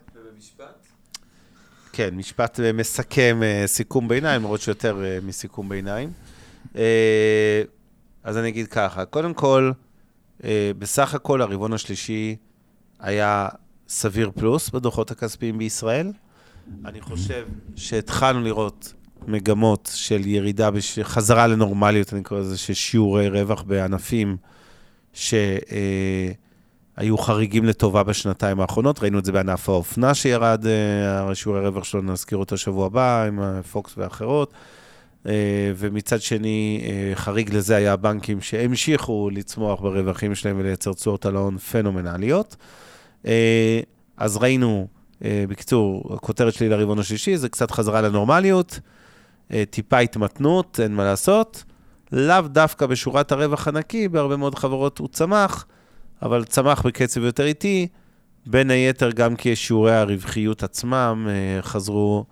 [1.93, 6.11] כן, משפט אה, מסכם, אה, סיכום ביניים, למרות שיותר אה, מסיכום ביניים.
[6.75, 7.61] אה,
[8.23, 9.71] אז אני אגיד ככה, קודם כל,
[10.43, 12.35] אה, בסך הכל הרבעון השלישי
[12.99, 13.49] היה
[13.87, 16.11] סביר פלוס בדוחות הכספיים בישראל.
[16.85, 18.93] אני חושב שהתחלנו לראות
[19.27, 20.99] מגמות של ירידה, בש...
[20.99, 24.37] חזרה לנורמליות, אני קורא לזה, של שיעורי רווח בענפים
[26.97, 28.99] שהיו חריגים לטובה בשנתיים האחרונות.
[28.99, 33.61] ראינו את זה בענף האופנה שירד, אה, שיעורי הרווח שלו, נזכיר אותו שבוע הבא, עם
[33.61, 34.53] פוקס ואחרות.
[35.27, 41.35] אה, ומצד שני, אה, חריג לזה היה הבנקים שהמשיכו לצמוח ברווחים שלהם ולייצר תשואות על
[41.35, 42.55] ההון פנומנליות.
[43.25, 43.79] אה,
[44.17, 44.87] אז ראינו,
[45.23, 48.79] אה, בקיצור, הכותרת שלי לרבעון השישי זה קצת חזרה לנורמליות,
[49.51, 51.63] אה, טיפה התמתנות, אין מה לעשות.
[52.11, 55.65] לאו דווקא בשורת הרווח הנקי, בהרבה מאוד חברות הוא צמח,
[56.23, 57.87] אבל צמח בקצב יותר איטי,
[58.45, 62.25] בין היתר גם כי שיעורי הרווחיות עצמם אה, חזרו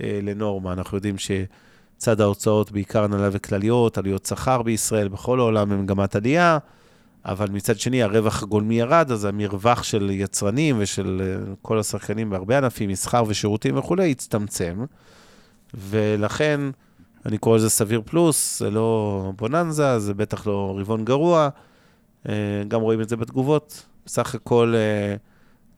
[0.00, 0.72] אה, לנורמה.
[0.72, 6.58] אנחנו יודעים שצד ההוצאות, בעיקר הנהלה וכלליות, עלויות שכר בישראל, בכל העולם במגמת עלייה,
[7.24, 12.58] אבל מצד שני הרווח הגולמי ירד, אז המרווח של יצרנים ושל אה, כל השחקנים בהרבה
[12.58, 14.84] ענפים, מסחר ושירותים וכולי, הצטמצם.
[15.74, 16.60] ולכן,
[17.26, 21.48] אני קורא לזה סביר פלוס, זה לא בוננזה, זה בטח לא רבעון גרוע.
[22.28, 22.34] אה,
[22.68, 23.86] גם רואים את זה בתגובות.
[24.06, 25.16] בסך הכל, אה,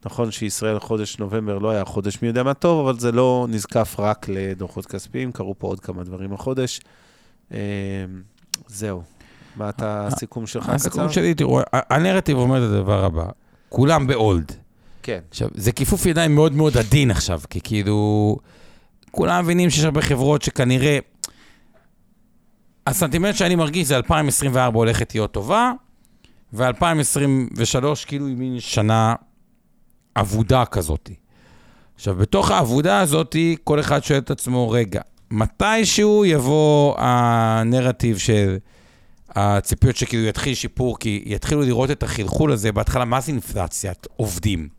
[0.05, 3.95] נכון שישראל חודש נובמבר לא היה חודש מי יודע מה טוב, אבל זה לא נזקף
[3.99, 6.79] רק לדוחות כספיים, קרו פה עוד כמה דברים החודש.
[7.53, 7.57] אה,
[8.67, 9.01] זהו.
[9.55, 10.73] מה אתה, הסיכום שלך קצר?
[10.73, 13.25] הסיכום שלי, תראו, הנרטיב אומר את הדבר הבא,
[13.69, 14.51] כולם באולד.
[15.03, 15.19] כן.
[15.29, 18.37] עכשיו, זה כיפוף ידיים מאוד מאוד עדין עכשיו, כי כאילו,
[19.11, 20.99] כולם מבינים שיש הרבה חברות שכנראה...
[22.87, 25.71] הסנטימנט שאני מרגיש זה 2024 הולכת להיות טובה,
[26.53, 29.15] ו-2023 כאילו היא מין שנה
[30.15, 31.09] אבודה כזאת.
[31.95, 38.57] עכשיו, בתוך האבודה הזאת, כל אחד שואל את עצמו, רגע, מתישהו יבוא הנרטיב של
[39.29, 44.69] הציפיות שכאילו יתחיל שיפור, כי יתחילו לראות את החלחול הזה בהתחלה, מה זה אינפלציית עובדים?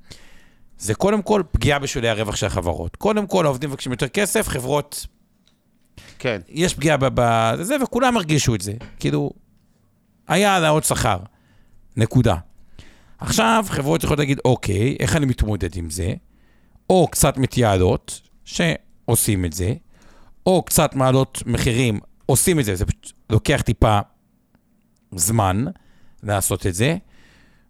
[0.78, 2.96] זה קודם כל פגיעה בשולי הרווח של החברות.
[2.96, 5.06] קודם כל, העובדים מבקשים יותר כסף, חברות,
[6.18, 6.40] כן.
[6.48, 8.72] יש פגיעה בזה, וכולם הרגישו את זה.
[8.98, 9.30] כאילו,
[10.28, 11.18] היה העלאות שכר,
[12.00, 12.34] נקודה.
[13.18, 16.14] עכשיו, חברות יכולות להגיד, אוקיי, איך אני מתמודד עם זה?
[16.90, 19.74] או קצת מתייעלות, שעושים את זה,
[20.46, 22.84] או קצת מעלות מחירים, עושים את זה, זה
[23.30, 24.00] לוקח טיפה
[25.12, 25.64] זמן
[26.22, 26.96] לעשות את זה,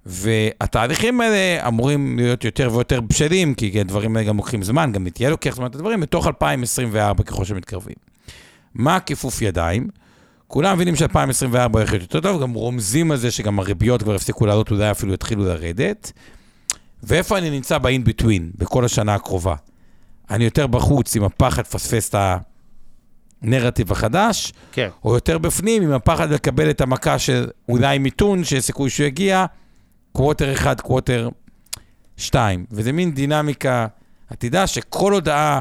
[0.07, 5.31] והתהליכים האלה אמורים להיות יותר ויותר בשלים, כי הדברים האלה גם לוקחים זמן, גם תהיה
[5.31, 7.97] לוקח זמן את הדברים, בתוך 2024 ככל שמתקרבים.
[8.75, 9.89] מה הכיפוף ידיים?
[10.51, 14.47] כולם מבינים ש-2024 הולך להיות יותר טוב, גם רומזים על זה שגם הריביות כבר הפסיקו
[14.47, 16.13] לעלות, אולי אפילו יתחילו לרדת.
[17.03, 19.55] ואיפה אני נמצא ב-in between, בכל השנה הקרובה?
[20.31, 22.41] אני יותר בחוץ עם הפחד לפספס את
[23.43, 24.89] הנרטיב החדש, כן.
[25.05, 29.47] או יותר בפנים עם הפחד לקבל את המכה של אולי מיתון, שיש סיכוי שהוא יגיע,
[30.13, 31.29] קווטר אחד, קווטר
[32.17, 32.67] שתיים.
[32.71, 33.87] וזה מין דינמיקה
[34.31, 35.61] עתידה שכל הודעה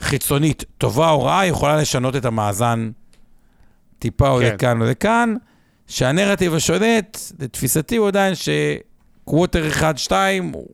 [0.00, 2.90] חיצונית, טובה או רעה, יכולה לשנות את המאזן
[3.98, 4.54] טיפה או כן.
[4.54, 5.34] לכאן או לכאן,
[5.86, 10.66] שהנרטיב השולט, לתפיסתי, הוא עדיין שקווטר אחד, שתיים, הוא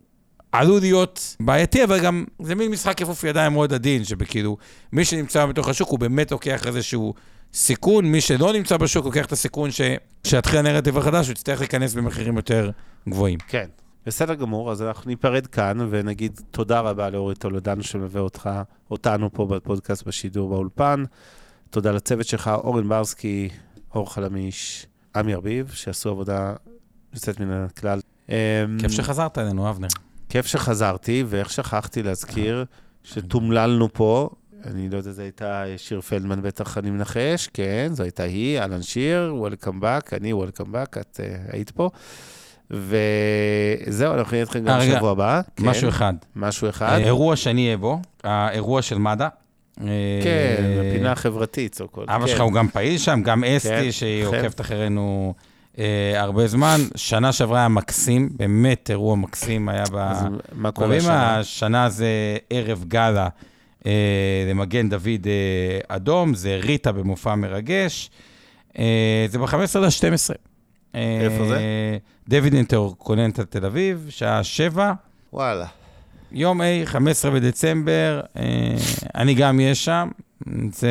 [0.53, 4.57] עלול להיות בעייתי, אבל גם זה מין משחק כיפוף ידיים מאוד עדין, שבכאילו,
[4.93, 7.15] מי שנמצא בתוך השוק, הוא באמת לוקח איזשהו
[7.55, 9.81] סיכון, מי שלא נמצא בשוק, לוקח את הסיכון ש...
[10.25, 12.71] שיתחיל הנרטיב החדש, הוא יצטרך להיכנס במחירים יותר
[13.09, 13.39] גבוהים.
[13.49, 13.67] כן.
[14.07, 18.51] בסדר גמור, אז אנחנו ניפרד כאן ונגיד תודה רבה לאורי טולדנו שמלווה אותך,
[18.91, 21.05] אותנו פה בפודקאסט, בשידור, באולפן.
[21.73, 23.49] תודה לצוות שלך, אורן ברסקי,
[23.95, 26.53] אור חלמיש, עמי ארביב, שעשו עבודה
[27.15, 28.01] יוצאת מן הכלל.
[28.29, 28.35] אמ,
[28.81, 29.89] כיף שחזרת אלינו, אבנר.
[30.29, 32.65] כיף שחזרתי, ואיך שכחתי להזכיר
[33.05, 34.31] שתומללנו פה,
[34.65, 38.83] אני לא יודע, זו הייתה שיר פלדמן בטח, אני מנחש, כן, זו הייתה היא, אהלן
[38.83, 41.91] שיר, Welcome back, אני Welcome back, את uh, היית פה.
[42.71, 45.41] וזהו, אנחנו נהיה איתכם גם אה, בשבוע הבא.
[45.57, 46.15] כן, משהו אחד.
[46.37, 46.87] משהו אחד.
[46.87, 49.42] אה, אירוע שאני אהיה בו, האירוע של מד"א.
[49.77, 49.85] כן,
[50.59, 52.05] אה, הפינה החברתית, so called.
[52.09, 52.27] אבא כן.
[52.27, 54.37] שלך הוא גם פעיל שם, גם כן, אסתי, שהיא אכן.
[54.37, 55.35] עוקבת אחרינו
[55.79, 56.81] אה, הרבה זמן.
[56.97, 60.13] שנה שעברה היה מקסים, באמת אירוע מקסים היה ב...
[60.53, 61.39] מה קורה קוראים השנה?
[61.39, 63.29] השנה זה ערב גאלה
[63.87, 63.93] אה,
[64.51, 65.27] למגן דוד
[65.89, 68.11] אדום, זה ריטה במופע מרגש.
[69.29, 70.35] זה ב-15 ל-12.
[70.95, 71.59] איפה זה?
[72.29, 74.93] דויד אינטרקוננטל תל אביב, שעה 7.
[75.33, 75.67] וואלה.
[76.35, 78.43] יום A, 15 בדצמבר, אה,
[79.15, 80.09] אני גם אהיה שם.
[80.73, 80.91] זה...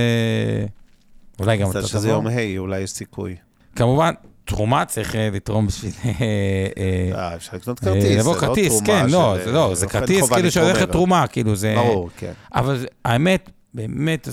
[1.40, 2.10] אולי גם אתה שזה תבוא.
[2.10, 3.36] יום ה', אולי יש סיכוי.
[3.76, 4.14] כמובן,
[4.46, 5.92] תרומה צריך אה, לתרום בשביל...
[6.06, 6.68] אה,
[7.16, 10.92] אה, אפשר לקנות כרטיס, זה לא כרטיס, כן, לא, זה לא, זה כרטיס כאילו שהולכת.
[10.92, 11.76] תרומה, כאילו זה...
[11.78, 12.32] ברור, כן.
[12.54, 14.28] אבל האמת, באמת,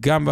[0.00, 0.28] גם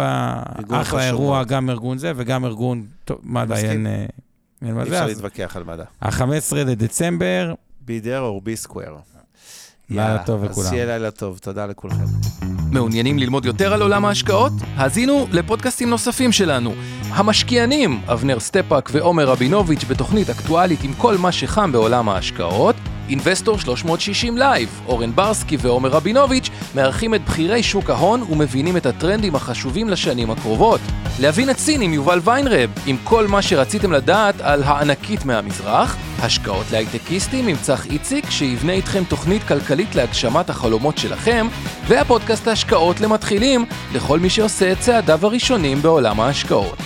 [0.83, 1.43] חשוב אירוע.
[1.43, 2.85] גם ארגון זה וגם ארגון,
[3.23, 3.55] מד"א.
[3.55, 4.81] אין אי.
[4.81, 5.83] אפשר להתווכח על מדע.
[6.01, 7.53] ה-15 לדצמבר,
[7.87, 9.10] there or be square.
[9.91, 10.69] לילה טוב אז לכולם.
[10.69, 12.05] שיהיה לילה טוב, תודה לכולכם.
[12.71, 14.51] מעוניינים ללמוד יותר על עולם ההשקעות?
[14.75, 16.73] האזינו לפודקאסטים נוספים שלנו.
[17.09, 22.75] המשקיענים, אבנר סטפאק ועומר רבינוביץ' בתוכנית אקטואלית עם כל מה שחם בעולם ההשקעות.
[23.09, 29.35] אינבסטור 360 לייב, אורן ברסקי ועומר רבינוביץ' מארחים את בכירי שוק ההון ומבינים את הטרנדים
[29.35, 30.81] החשובים לשנים הקרובות.
[31.19, 36.65] להבין את סין עם יובל ויינרב, עם כל מה שרציתם לדעת על הענקית מהמזרח, השקעות
[36.71, 41.47] להייטקיסטים עם צח איציק, שיבנה איתכם תוכנית כלכלית להגשמת החלומות שלכם,
[41.87, 46.77] והפודקאסט ההשקעות למתחילים, לכל מי שעושה את צעדיו הראשונים בעולם ההשקעות.